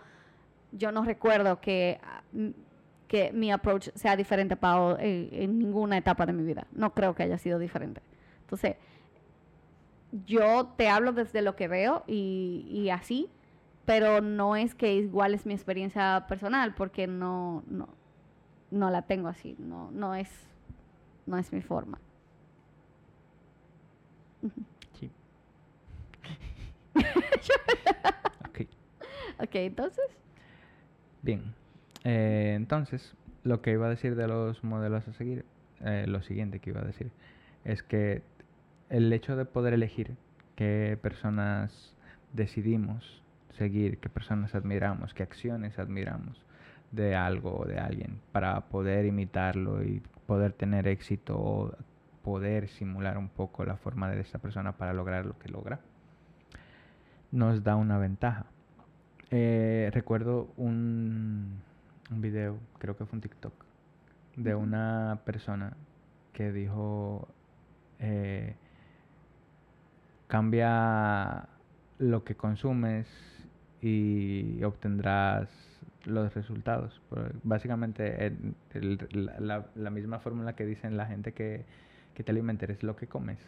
[0.71, 1.99] Yo no recuerdo que,
[3.09, 6.67] que mi approach sea diferente para en, en ninguna etapa de mi vida.
[6.73, 8.03] No creo que haya sido diferente.
[8.43, 8.77] Entonces,
[10.27, 13.31] yo te hablo desde lo que veo y, y así,
[13.87, 17.89] pero no es que igual es mi experiencia personal, porque no, no,
[18.77, 20.31] no la tengo así, no, no es,
[21.27, 21.99] no es mi forma.
[24.99, 25.11] Sí.
[28.49, 28.61] ok.
[29.41, 30.05] Ok, entonces,
[31.27, 31.55] Bien.
[32.05, 35.45] Eh, entonces, lo que iba a decir de los modelos a seguir,
[35.81, 37.11] eh, lo siguiente que iba a decir,
[37.65, 38.23] es que
[38.91, 40.15] el hecho de poder elegir
[40.55, 41.97] qué personas
[42.33, 43.25] decidimos
[43.59, 46.41] seguir, qué personas admiramos, qué acciones admiramos
[46.93, 51.73] de algo o de alguien, para poder imitarlo y poder tener éxito o
[52.23, 55.81] poder simular un poco la forma de esa persona para lograr lo que logra,
[57.31, 58.47] nos da una ventaja.
[59.31, 61.61] Eh, recuerdo un,
[62.11, 63.53] un video, creo que fue un TikTok,
[64.37, 65.77] de una persona
[66.33, 67.29] que dijo,
[67.99, 68.55] eh,
[70.27, 71.49] cambia
[71.99, 73.07] lo que consumes
[73.81, 75.49] y obtendrás
[76.07, 77.01] los resultados.
[77.43, 81.65] Básicamente, el- el- la, misma fórmula que dicen la gente que,
[82.15, 83.39] que te alimenta eres lo que comes.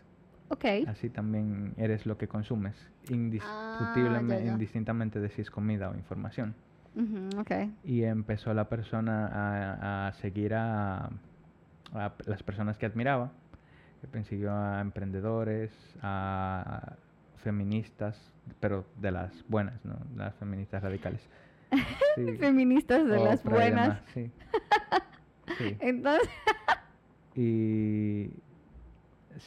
[0.48, 0.64] ok.
[0.86, 4.52] Así también eres lo que consumes, Ah, indiscutiblemente, ya, ya.
[4.52, 6.54] indistintamente de si es comida o información.
[6.96, 7.50] Ujú, ok.
[7.84, 11.06] Y empezó la persona a, a seguir a,
[11.94, 13.32] a las personas que admiraba.
[14.28, 16.94] Siguió a emprendedores, a
[17.36, 19.96] feministas, pero de las buenas, ¿no?
[20.16, 21.20] Las feministas radicales.
[22.16, 22.36] Sí.
[22.38, 24.00] Feministas de las buenas.
[24.14, 24.30] sí.
[25.56, 25.76] Sí.
[25.80, 26.28] Entonces,
[27.34, 28.30] y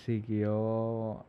[0.05, 1.25] siguió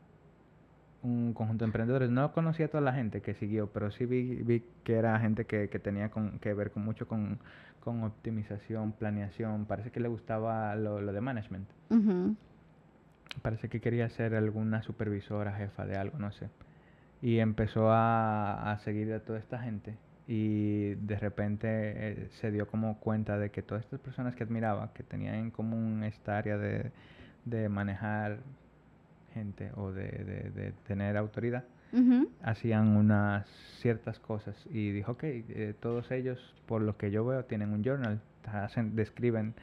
[1.02, 2.10] un conjunto de emprendedores.
[2.10, 5.44] No conocía a toda la gente que siguió, pero sí vi, vi que era gente
[5.44, 7.38] que, que tenía con- que ver con mucho con,
[7.80, 9.66] con optimización, planeación.
[9.66, 11.68] Parece que le gustaba lo, lo de management.
[13.42, 16.48] Parece que quería ser alguna supervisora, jefa de algo, no sé.
[17.20, 19.96] Y empezó a, a seguir a toda esta gente.
[20.28, 24.92] Y de repente eh, se dio como cuenta de que todas estas personas que admiraba,
[24.94, 26.92] que tenían en común esta área de,
[27.44, 28.38] de manejar
[29.34, 31.64] gente o de, de- de tener autoridad,
[32.42, 33.46] hacían unas
[33.80, 34.56] ciertas cosas.
[34.70, 38.96] Y dijo, ok, eh, todos ellos, por lo que yo veo, tienen un journal, hacen,
[38.96, 39.54] describen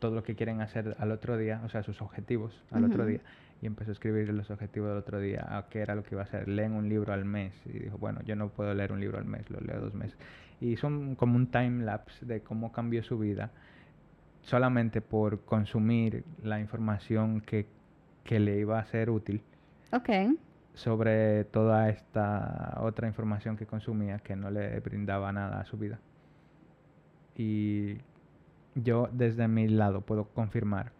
[0.00, 3.20] todo lo que quieren hacer al otro día, o sea, sus objetivos al otro día.
[3.60, 6.22] Y empezó a escribir los objetivos del otro día, a qué era lo que iba
[6.22, 6.48] a hacer.
[6.48, 7.52] Leen un libro al mes.
[7.66, 10.16] Y dijo, bueno, yo no puedo leer un libro al mes, lo leo dos meses.
[10.60, 13.50] Y son como un time lapse de cómo cambió su vida
[14.42, 17.66] solamente por consumir la información que,
[18.24, 19.42] que le iba a ser útil
[19.92, 20.38] ok.
[20.74, 25.98] sobre toda esta otra información que consumía que no le brindaba nada a su vida.
[27.36, 27.98] Y
[28.74, 30.92] yo desde mi lado puedo confirmar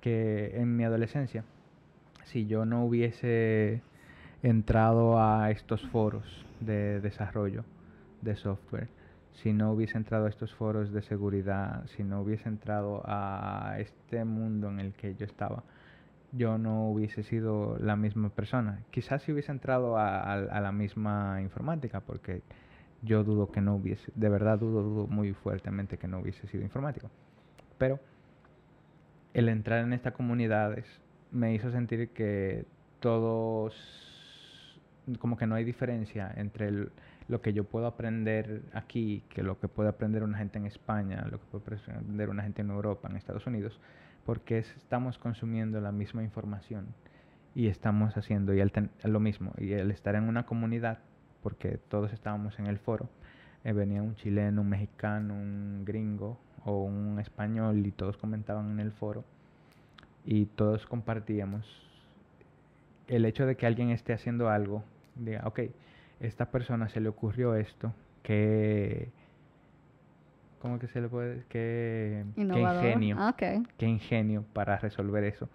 [0.00, 1.44] que en mi adolescencia,
[2.24, 3.82] si yo no hubiese
[4.42, 7.64] entrado a estos foros de desarrollo
[8.22, 8.88] de software,
[9.32, 14.24] si no hubiese entrado a estos foros de seguridad, si no hubiese entrado a este
[14.24, 15.64] mundo en el que yo estaba,
[16.32, 18.80] yo no hubiese sido la misma persona.
[18.90, 22.42] Quizás si hubiese entrado a, la misma informática, porque
[23.02, 26.62] yo dudo que no hubiese, de verdad dudo, dudo muy fuertemente que no hubiese sido
[26.62, 27.10] informático.
[27.78, 28.00] Pero
[29.32, 30.86] el entrar en estas comunidades
[31.34, 32.64] me hizo sentir que
[33.00, 33.74] todos,
[35.18, 36.88] como que no hay diferencia entre
[37.28, 41.26] lo que yo puedo aprender aquí, que lo que puede aprender una gente en España,
[41.30, 43.80] lo que puede aprender una gente en Europa, en Estados Unidos,
[44.24, 46.86] porque es- estamos consumiendo la misma información
[47.54, 48.72] y estamos haciendo y el
[49.04, 49.52] lo mismo.
[49.58, 50.98] Y el estar en una comunidad,
[51.42, 53.08] porque todos estábamos en el foro,
[53.64, 58.80] eh, venía un chileno, un mexicano, un gringo o un español y todos comentaban en
[58.80, 59.24] el foro
[60.24, 61.66] y todos compartíamos
[63.08, 64.82] el hecho de que alguien esté haciendo algo,
[65.16, 65.60] diga, ok,
[66.20, 69.10] esta persona se le ocurrió esto, ¿qué,
[70.60, 71.44] ¿Cómo que se le puede...?
[71.48, 72.84] Qué, qué Innovador.
[72.84, 73.16] ingenio.
[73.18, 73.66] Ah, ok.
[73.76, 75.48] Qué ingenio para resolver eso.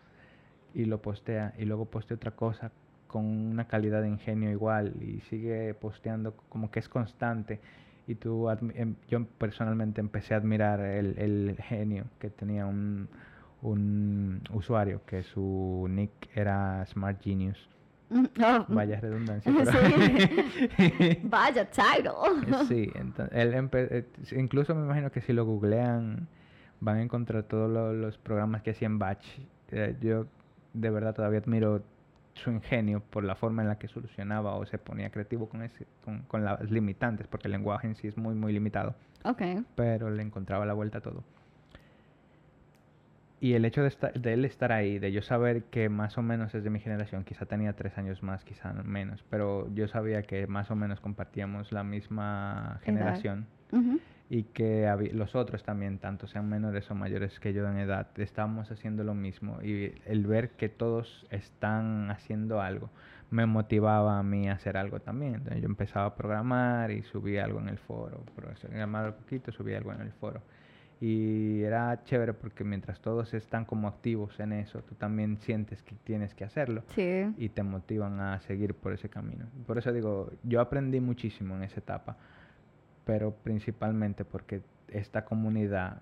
[0.76, 1.54] Y lo postea.
[1.58, 2.72] Y luego postea otra cosa
[3.08, 4.94] con una calidad de ingenio igual.
[5.02, 7.60] Y sigue posteando como que es constante.
[8.08, 13.08] Y tú, em- yo personalmente empecé a admirar el, el genio que tenía un,
[13.62, 17.70] un usuario, que su nick era Smart Genius.
[18.10, 18.26] Mm.
[18.74, 19.52] Vaya redundancia.
[20.78, 21.20] Sí.
[21.24, 22.66] Vaya title.
[22.68, 26.28] Sí, entonces, él eh, incluso me imagino que si lo googlean
[26.80, 29.26] van a encontrar todos lo- los programas que hacía en Batch.
[29.72, 30.26] Eh, yo
[30.74, 31.84] de verdad todavía admiro
[32.34, 35.86] su ingenio por la forma en la que solucionaba o se ponía creativo con, ese,
[36.06, 38.96] con, con las limitantes, porque el lenguaje en sí es muy, muy limitado,
[39.26, 39.42] Ok.
[39.76, 41.24] pero le encontraba la vuelta a todo.
[43.42, 46.22] Y el hecho de, esta- de él estar ahí, de yo saber que más o
[46.22, 50.24] menos es de mi generación, quizá tenía tres años más, quizá menos, pero yo sabía
[50.24, 53.46] que más o menos compartíamos la misma generación
[54.30, 58.70] y que los otros también, tanto sean menores o mayores que yo en edad, estábamos
[58.72, 62.90] haciendo lo mismo y el ver que todos están haciendo algo
[63.32, 65.36] me motivaba a mí a hacer algo también.
[65.36, 69.78] Entonces yo empezaba a programar y subía algo en el foro, programar un poquito, subía
[69.78, 70.42] algo en el foro.
[71.02, 75.96] Y era chévere porque mientras todos están como activos en eso, tú también sientes que
[76.04, 77.26] tienes que hacerlo Sí.
[77.38, 79.46] y te motivan a seguir por ese camino.
[79.66, 82.18] Por eso digo, yo aprendí muchísimo en esa etapa,
[83.06, 86.02] pero principalmente porque esta comunidad,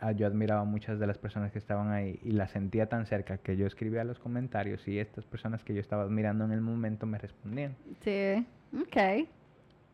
[0.00, 3.36] ah, yo admiraba muchas de las personas que estaban ahí y las sentía tan cerca
[3.36, 7.04] que yo escribía los comentarios y estas personas que yo estaba admirando en el momento
[7.06, 8.46] me respondían Sí.
[8.80, 9.28] Ok.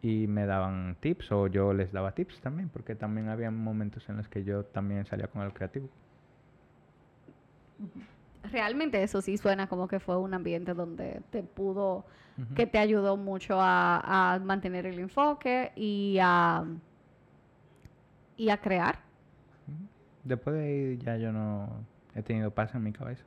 [0.03, 4.17] Y me daban tips o yo les daba tips también, porque también había momentos en
[4.17, 5.89] los que yo también salía con algo creativo.
[8.51, 12.07] Realmente eso sí suena como que fue un ambiente donde te pudo,
[12.39, 12.55] Ujú.
[12.55, 16.65] que te ayudó mucho a, a mantener el enfoque y a,
[18.37, 19.01] y a crear.
[20.25, 21.85] Después de ahí ya yo no
[22.15, 23.25] he tenido paz en mi cabeza.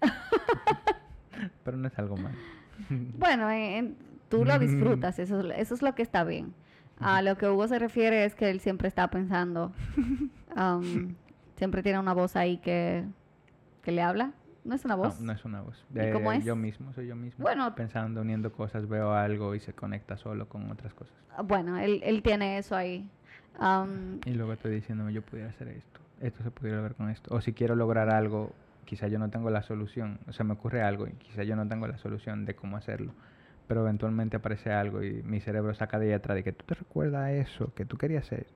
[1.64, 2.36] Pero no es algo malo.
[3.18, 3.96] Bueno, en- en-
[4.38, 6.54] tú lo disfrutas, eso, es- eso es lo que está bien.
[7.00, 9.72] A lo que Hugo se refiere es que él siempre está pensando,
[10.56, 11.14] um,
[11.56, 13.04] siempre tiene una voz ahí que,
[13.82, 14.32] que le habla.
[14.64, 15.20] ¿No es una voz?
[15.20, 15.84] no es una voz.
[15.92, 16.44] ¿Y cómo Eh, es?
[16.44, 17.42] Yo mismo, soy yo mismo.
[17.42, 17.74] Bueno.
[17.74, 21.12] Pensando, uniendo cosas, veo algo y se conecta solo con otras cosas.
[21.36, 23.10] Ah, Bueno, él, él tiene eso ahí.
[23.60, 25.98] Um, Y luego estoy diciéndome, yo pudiera hacer esto.
[26.20, 27.34] Esto se pudiera lograr con esto.
[27.34, 28.52] O si quiero lograr algo,
[28.84, 30.20] quizá yo no tengo la solución.
[30.28, 33.12] O se me ocurre algo y quizá yo no tengo la solución de cómo hacerlo.
[33.68, 36.74] Pero eventualmente aparece algo y mi cerebro saca de ahí atrás de que tú te
[36.74, 38.46] recuerdas eso que tú querías hacer.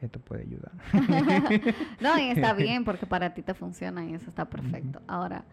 [0.00, 0.72] Esto puede ayudar.
[2.00, 5.00] no, y está bien porque para ti te funciona y eso está perfecto.
[5.06, 5.44] Ahora,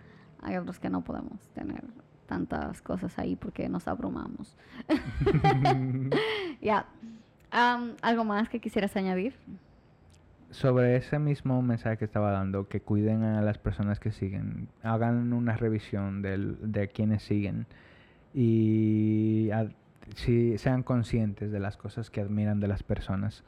[0.42, 1.84] hay otros que no podemos tener
[2.28, 4.56] tantas cosas ahí porque nos abrumamos.
[6.62, 6.86] Ya.
[7.54, 9.36] Um, ¿Algo más que quisieras añadir?
[10.52, 15.32] Sobre ese mismo mensaje que estaba dando, que cuiden a las personas que siguen, hagan
[15.34, 17.66] una revisión del- de quienes siguen
[18.34, 19.70] y a-
[20.16, 23.44] si sean conscientes de las cosas que admiran de las personas.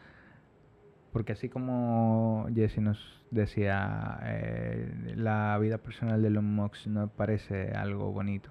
[1.12, 7.72] Porque así como Jesse nos decía, eh, la vida personal de Elon Musk no parece
[7.74, 8.50] algo bonito.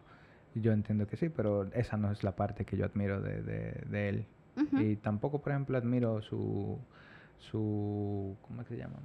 [0.55, 3.85] Yo entiendo que sí, pero esa no es la parte que yo admiro de, de-
[3.91, 4.27] de él.
[4.83, 6.79] Y tampoco, por ejemplo, admiro su,
[7.39, 8.97] su, ¿cómo es que se llama?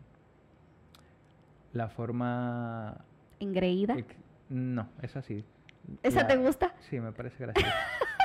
[1.74, 2.98] La forma...
[3.40, 3.96] ¿Engreída?
[4.50, 5.44] No, es así.
[6.04, 6.74] ¿Esa La- te gusta?
[6.90, 7.70] Sí, me parece gracioso.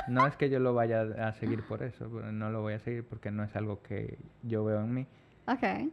[0.07, 2.79] no es que yo lo vaya a seguir por eso, pero no lo voy a
[2.79, 5.07] seguir porque no es algo que yo veo en mí.
[5.47, 5.91] Ok.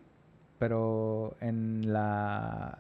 [0.59, 2.79] Pero en la...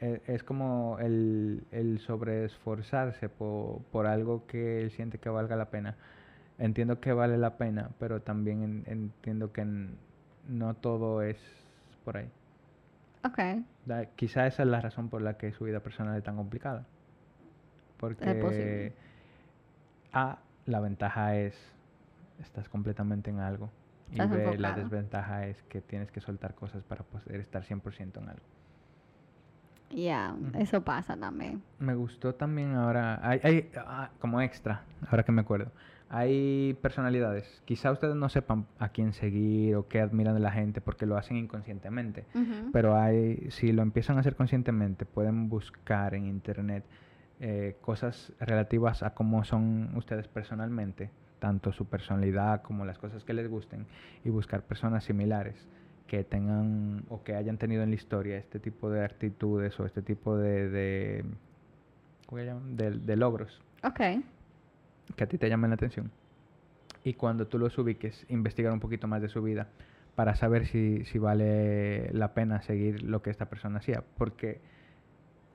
[0.00, 5.70] e- Es como el, el sobreesforzarse por, por algo que él siente que valga la
[5.70, 5.96] pena.
[6.58, 9.64] Entiendo que vale la pena, pero también en- entiendo que
[10.48, 11.38] no todo es
[12.04, 12.30] por ahí.
[13.24, 13.62] Ok.
[14.16, 16.86] Quizá esa es la razón por la que su vida personal es tan complicada.
[17.98, 18.92] Porque.
[20.12, 21.54] A, la ventaja es
[22.40, 23.70] estás completamente en algo.
[24.10, 28.20] Y Estás B, la desventaja es que tienes que soltar cosas para poder estar 100%
[28.20, 28.42] en algo.
[29.90, 30.58] Ya, Ujú.
[30.58, 31.62] eso pasa también.
[31.78, 35.72] Me gustó también ahora, hay, hay, ah, como extra, ahora que me acuerdo,
[36.10, 37.62] hay personalidades.
[37.64, 41.16] Quizá ustedes no sepan a quién seguir o qué admiran de la gente porque lo
[41.16, 42.24] hacen inconscientemente.
[42.72, 46.84] Pero hay, si lo empiezan a hacer conscientemente, pueden buscar en internet
[47.40, 53.32] eh, cosas relativas a cómo son ustedes personalmente, tanto su personalidad como las cosas que
[53.32, 53.86] les gusten,
[54.24, 55.68] y buscar personas similares
[56.06, 60.00] que tengan o que hayan tenido en la historia este tipo de actitudes o este
[60.02, 61.24] tipo de, de,
[62.30, 64.00] de, de logros Ok.
[65.16, 66.10] que a ti te llamen la atención.
[67.04, 69.68] Y cuando tú los ubiques, investigar un poquito más de su vida
[70.14, 74.02] para saber si, si vale la pena seguir lo que esta persona hacía.
[74.16, 74.60] Porque,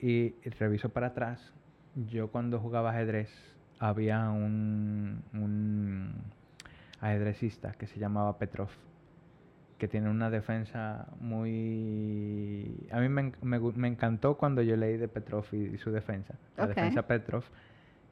[0.00, 1.52] y, reviso para atrás,
[1.94, 3.30] yo cuando jugaba ajedrez
[3.78, 6.12] había un, un
[7.00, 8.68] ajedrecista que se llamaba Petrov,
[9.78, 12.88] que tiene una defensa muy...
[12.90, 16.66] A mí me, me, me encantó cuando yo leí de Petrov y, su defensa, la
[16.66, 17.44] defensa Petrov,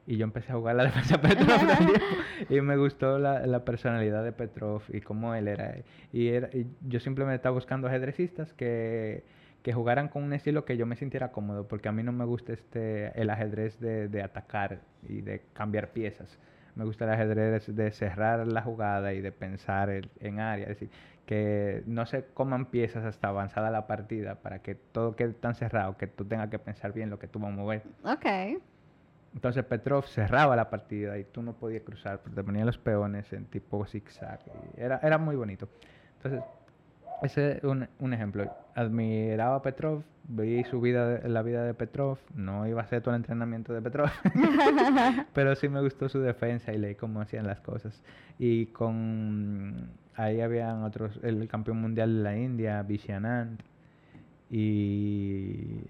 [0.05, 2.01] y yo empecé a jugar la defensa Petrov también.
[2.49, 5.75] y me gustó la, la, personalidad de Petrov y cómo él era.
[6.11, 9.23] Y, era, y yo simplemente estaba buscando ajedrecistas que,
[9.63, 12.25] que, jugaran con un estilo que yo me sintiera cómodo, porque a mí no me
[12.25, 16.37] gusta este el ajedrez de, de atacar y de cambiar piezas.
[16.75, 20.63] Me gusta el ajedrez de cerrar la jugada y de pensar en área.
[20.63, 20.89] Es decir,
[21.25, 25.97] que no se coman piezas hasta avanzada la partida para que todo quede tan cerrado
[25.97, 27.83] que tú tengas que pensar bien lo que tú vas a mover.
[28.03, 28.25] Ok.
[29.33, 33.31] Entonces Petrov cerraba la partida y tú no podías cruzar, porque te ponían los peones
[33.33, 34.39] en tipo zigzag.
[34.77, 35.67] era, era muy bonito.
[36.17, 36.43] Entonces,
[37.21, 38.51] ese es un, un, ejemplo.
[38.75, 42.17] Admiraba a Petrov, vi su vida, la vida de Petrov.
[42.35, 44.09] No iba a hacer todo el entrenamiento de Petrov,
[45.33, 48.01] pero sí me gustó su defensa y leí cómo hacían las cosas.
[48.39, 53.61] Y con ahí habían otros, el campeón mundial de la India, Vishanand,
[54.49, 55.81] y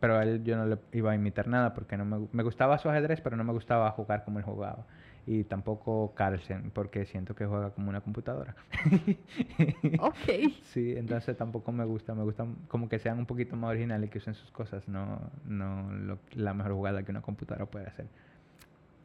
[0.00, 2.78] pero a él yo no le iba a imitar nada porque no me, me, gustaba
[2.78, 4.86] su ajedrez, pero no me gustaba jugar como él jugaba.
[5.32, 8.56] Y tampoco Carlsen, porque siento que juega como una computadora.
[10.00, 10.52] ok.
[10.64, 12.16] Sí, entonces tampoco me gusta.
[12.16, 15.20] Me gusta como que sean un poquito más originales y que usen sus cosas, no,
[15.44, 18.06] no lo, la mejor jugada que una computadora puede hacer.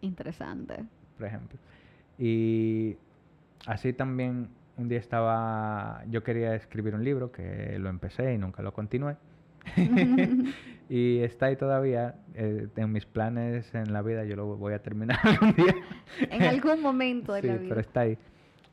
[0.02, 0.84] Interesante.
[1.16, 1.60] Por ejemplo.
[2.18, 2.98] Y
[3.68, 8.64] así también un día estaba, yo quería escribir un libro que lo empecé y nunca
[8.64, 9.16] lo continué.
[10.90, 14.24] y está ahí todavía eh, en mis planes en la vida.
[14.26, 15.76] Yo lo voy a terminar algún día.
[16.30, 17.70] en algún momento de sí, la vida.
[17.70, 18.18] pero está ahí.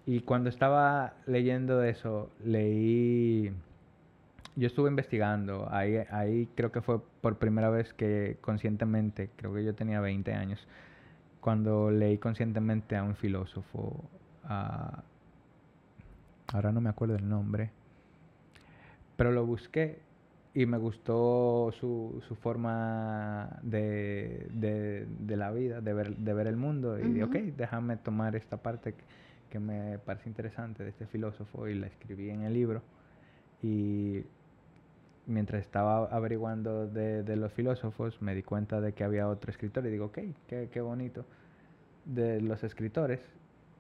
[0.04, 3.52] Y cuando estaba leyendo eso, leí.
[4.56, 5.68] Yo estuve investigando.
[5.70, 10.34] Ahí, ahí creo que fue por primera vez que conscientemente, creo que yo tenía 20
[10.34, 10.66] años,
[11.40, 14.04] cuando leí conscientemente a un filósofo.
[14.44, 15.02] A,
[16.52, 17.70] ahora no me acuerdo el nombre.
[19.16, 20.00] Pero lo busqué
[20.54, 26.46] y me gustó su, su forma de, de, de, la vida, de ver, de ver
[26.46, 26.98] el mundo.
[26.98, 27.24] Y uh -huh.
[27.24, 29.04] ok, déjame tomar esta parte que,
[29.48, 32.82] que, me parece interesante de este filósofo y la escribí en el libro.
[33.62, 34.24] Y
[35.26, 39.86] mientras estaba averiguando de, de los filósofos, me di cuenta de que había otro escritor
[39.86, 41.24] y digo, ok, qué, qué bonito.
[42.04, 43.20] De los escritores,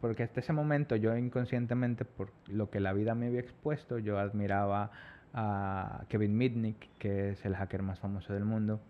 [0.00, 4.18] porque hasta ese momento yo inconscientemente, por lo que la vida me había expuesto, yo
[4.18, 4.90] admiraba
[5.34, 8.80] a Kevin Mitnick, que es el hacker más famoso del mundo.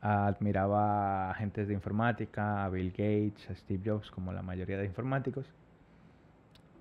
[0.00, 4.86] Admiraba a agentes de informática, a Bill Gates, a Steve Jobs, como la mayoría de
[4.86, 5.46] informáticos.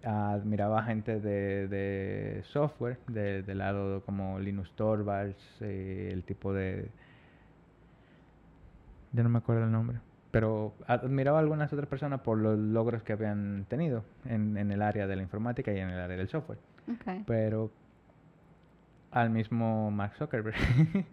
[0.04, 6.54] Admiraba a gente de, de software, de, de, lado como Linus Torvalds, eh, el tipo
[6.54, 6.90] de...
[9.14, 10.00] Ya no me acuerdo el nombre.
[10.30, 14.82] Pero admiraba a algunas otras personas por los logros que habían tenido en, en el
[14.82, 16.60] área de la informática y en el área del software.
[17.00, 17.24] Okay.
[17.26, 17.72] Pero
[19.12, 20.56] al mismo Mark Zuckerberg.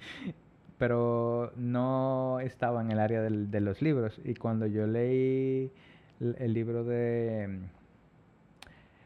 [0.78, 4.20] Pero no estaba en el área del, de los libros.
[4.24, 5.70] Y cuando yo leí
[6.20, 7.60] el, el libro de...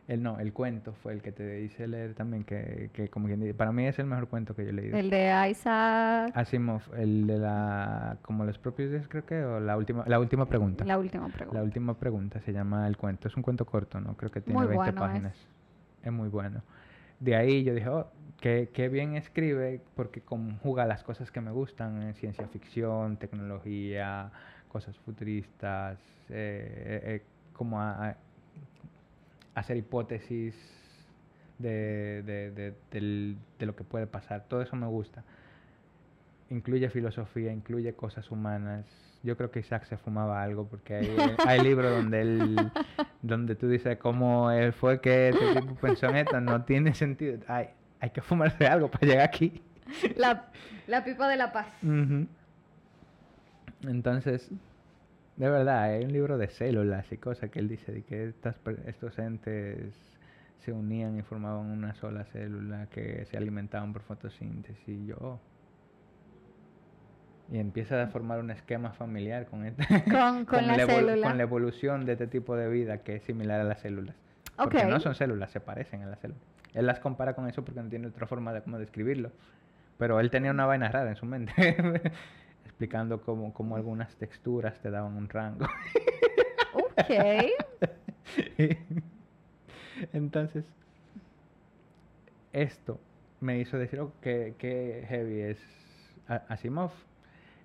[0.09, 3.41] El, no, el cuento fue el que te hice leer también, que, que como quien
[3.41, 4.97] dice, para mí es el mejor cuento que yo he leído.
[4.97, 9.77] El de Isaac Asimov, el de la, como los propios días creo que, o la
[9.77, 10.85] última, la última pregunta.
[10.85, 11.59] La última pregunta.
[11.59, 14.17] La última pregunta se llama El cuento, es un cuento corto, ¿no?
[14.17, 15.35] Creo que tiene muy 20 bueno páginas.
[15.35, 16.07] Es.
[16.07, 16.63] es muy bueno
[17.21, 18.07] de ahí yo dije, oh,
[18.41, 24.31] qué, qué, bien escribe porque conjuga las cosas que me gustan, en ciencia ficción, tecnología,
[24.69, 27.23] cosas futuristas, eh, eh,
[27.53, 28.17] como a, a
[29.55, 30.55] hacer hipótesis
[31.59, 34.45] de, de, de, del, de, lo que puede pasar.
[34.49, 35.25] Todo eso me gusta.
[36.51, 38.87] Incluye filosofía, incluye cosas humanas.
[39.23, 41.17] Yo creo que Isaac se fumaba algo porque hay,
[41.47, 42.57] hay libros donde él,
[43.23, 46.41] donde tú dices cómo él fue que este tipo pensó en esto.
[46.41, 47.39] No tiene sentido.
[47.49, 47.71] Hay,
[48.07, 49.61] hay que fumarse algo para llegar aquí.
[50.17, 50.47] La,
[50.87, 51.67] la pipa de la paz.
[51.83, 52.27] Uh -huh.
[53.83, 54.51] Entonces,
[55.37, 58.57] de verdad, hay un libro de células y cosas que él dice de que estas,
[58.87, 59.95] estos entes
[60.61, 64.89] se unían y formaban una sola célula que se alimentaban por fotosíntesis.
[64.89, 65.41] Y yo,
[67.51, 70.87] y empieza a formar un esquema familiar con, este, con, con, con, la, la
[71.29, 74.17] con la evolución de este tipo de vida que es similar a las células.
[74.57, 74.91] Porque okay.
[74.91, 76.43] no son células, se parecen a las células.
[76.75, 79.31] Él las compara con eso porque no tiene otra forma de cómo describirlo.
[79.99, 81.53] Pero él tenía una vaina rara en su mente,
[82.65, 85.67] explicando cómo, cómo, algunas texturas te daban un rango.
[86.75, 87.47] ok.
[90.13, 90.65] Entonces,
[92.53, 93.01] esto
[93.41, 95.59] me hizo decir oh, que, que heavy es
[96.27, 96.91] Asimov.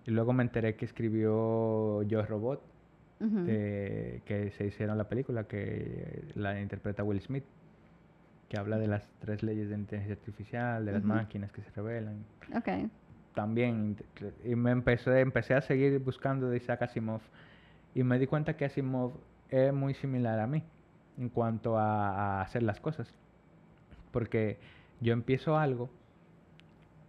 [0.06, 2.62] Y luego me enteré que escribió Yo Robot,
[3.22, 7.44] que se hicieron la película, que la interpreta Will Smith,
[8.50, 12.26] que habla de las tres leyes de inteligencia artificial, de las máquinas que se revelan.
[12.58, 12.90] Okay.
[13.34, 13.96] También,
[14.44, 17.22] y me empecé, empecé a seguir buscando de Isaac Asimov
[17.96, 19.14] y me di cuenta que Asimov
[19.50, 20.64] es muy similar a mí
[21.18, 23.14] en cuanto a hacer las cosas.
[24.12, 24.58] Porque
[25.00, 25.90] yo empiezo algo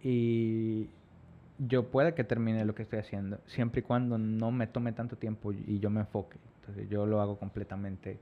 [0.01, 0.89] y
[1.67, 5.17] yo puede que termine lo que estoy haciendo, siempre y cuando no me tome tanto
[5.17, 6.37] tiempo y yo me enfoque.
[6.61, 8.19] Entonces yo lo hago completamente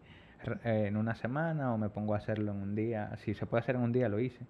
[0.64, 3.16] eh, en una semana o me pongo a hacerlo en un día.
[3.18, 4.46] Si se puede hacer en un día, lo hice.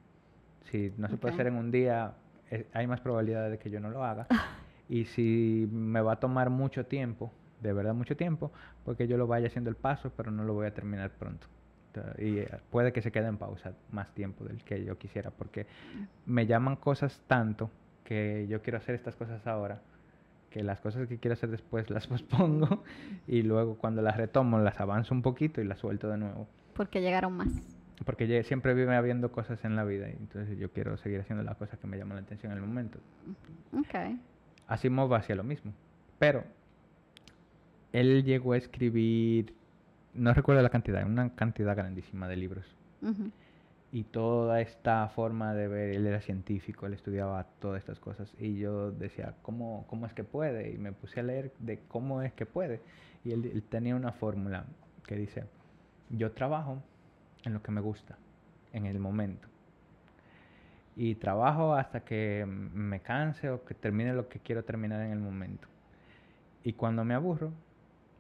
[0.70, 2.14] Si no se puede hacer en un día,
[2.50, 4.28] eh, hay más probabilidades de que yo no lo haga.
[4.90, 8.52] y si me va a tomar mucho tiempo, de verdad mucho tiempo,
[8.86, 11.48] porque yo lo vaya haciendo el paso, pero no lo voy a terminar pronto.
[12.18, 15.68] Y eh, puede que se quede en pausa más tiempo del que yo quisiera, porque
[16.26, 17.70] me llaman cosas tanto
[18.12, 19.80] que yo quiero hacer estas cosas ahora,
[20.50, 22.84] que las cosas que quiero hacer después las pospongo
[23.26, 26.46] y luego cuando las retomo las avanzo un poquito y las suelto de nuevo.
[26.74, 27.48] Porque llegaron más.
[28.06, 31.56] Porque siempre vive habiendo cosas en la vida y entonces yo quiero seguir haciendo las
[31.56, 33.00] cosas que me llaman la atención en el momento.
[33.72, 34.20] Ok.
[34.68, 35.72] Así va hacia lo mismo.
[36.20, 36.44] Pero
[37.94, 39.54] él llegó a escribir,
[40.14, 42.66] no recuerdo la cantidad, una cantidad grandísima de libros
[43.94, 48.58] y toda esta forma de ver, él era científico, él estudiaba todas estas cosas y
[48.58, 50.72] yo decía, ¿cómo, cómo es que puede?
[50.72, 52.80] Y me puse a leer de cómo es que puede.
[53.26, 54.66] Y él, tenía una fórmula
[55.06, 55.44] que dice,
[56.10, 56.82] yo trabajo
[57.44, 58.18] en lo que me gusta,
[58.72, 59.50] en el momento.
[60.96, 65.20] Y trabajo hasta que me canse o que termine lo que quiero terminar en el
[65.20, 65.68] momento.
[66.64, 67.52] Y cuando me aburro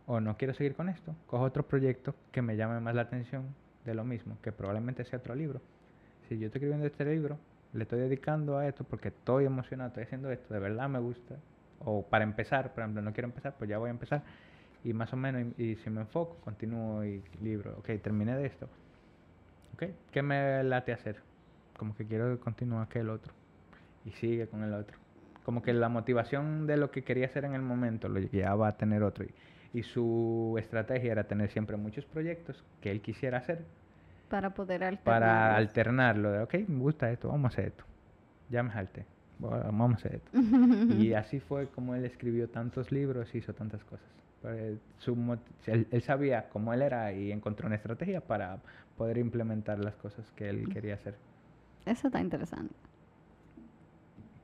[0.05, 3.60] o no quiero seguir con esto, cojo otro proyecto que me llame más la atención
[3.85, 5.61] de lo mismo, que probablemente sea otro libro.
[6.27, 7.37] Si yo estoy escribiendo este libro,
[7.73, 11.35] le estoy dedicando a esto porque estoy emocionado, estoy haciendo esto, de verdad me gusta.
[11.79, 14.23] O para empezar, por ejemplo, no quiero empezar, pues ya voy a empezar.
[14.83, 17.75] Y más o menos, y, si me enfoco, continúo y libro.
[17.79, 18.67] Ok, terminé de esto.
[19.73, 21.17] Ok, ¿qué me late hacer?
[21.77, 23.33] Como que quiero continuar que el otro.
[24.05, 24.97] Y sigue con el otro.
[25.43, 28.77] Como que la motivación de lo que quería hacer en el momento lo llevaba a
[28.77, 29.25] tener otro.
[29.73, 33.63] Y su estrategia era tener siempre muchos proyectos que él quisiera hacer.
[34.29, 35.03] Para poder alternarlo.
[35.03, 37.83] Para alternarlo, de, ok, me gusta esto, vamos a hacer esto.
[38.49, 39.05] Ya me jalté,
[39.39, 40.31] vamos a hacer esto.
[40.97, 44.05] y así fue como él escribió tantos libros y hizo tantas cosas.
[44.97, 48.57] Su, él, sabía cómo él era y encontró una estrategia para
[48.97, 51.15] poder implementar las cosas que él quería hacer.
[51.85, 52.73] Eso está interesante.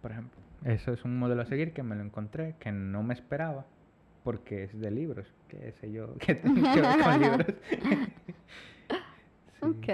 [0.01, 3.15] Por ejemplo, eso es un modelo a seguir que me lo encontré, que no me
[3.15, 3.65] esperaba
[4.27, 7.47] porque es de libros, qué sé yo, que tiene que ver con libros.
[9.61, 9.87] Ok.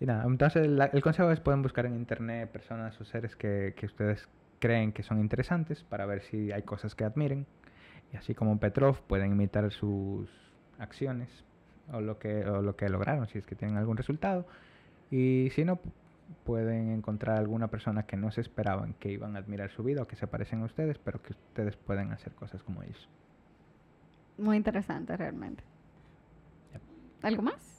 [0.00, 3.86] Y nada, entonces el consejo es pueden buscar en internet personas o seres que, que
[3.86, 4.26] ustedes
[4.60, 7.44] creen que son interesantes para ver si hay cosas que admiren.
[8.12, 10.30] Y así como Petrov pueden imitar sus
[10.78, 11.28] acciones
[11.92, 14.46] o lo que, o lo que lograron, si es que tienen algún resultado.
[15.10, 15.80] Y si no,
[16.44, 20.06] pueden encontrar alguna persona que no se esperaban que iban a admirar su vida o
[20.06, 23.08] que se parecen a ustedes, pero que ustedes pueden hacer cosas como ellos.
[24.38, 25.64] Muy interesante realmente.
[27.22, 27.78] ¿Algo más?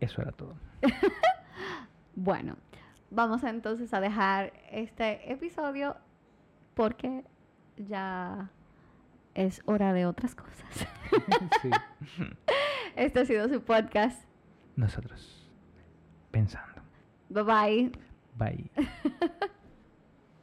[0.00, 0.54] Eso era todo.
[2.14, 2.56] bueno,
[3.10, 5.96] vamos entonces a dejar este episodio
[6.74, 7.24] porque
[7.76, 8.50] ya
[9.34, 10.88] es hora de otras cosas.
[11.62, 11.70] sí.
[12.96, 14.24] Este ha sido su podcast.
[14.74, 15.48] Nosotros
[16.32, 16.82] pensando.
[17.28, 17.92] Bye bye.
[18.36, 19.48] Bye.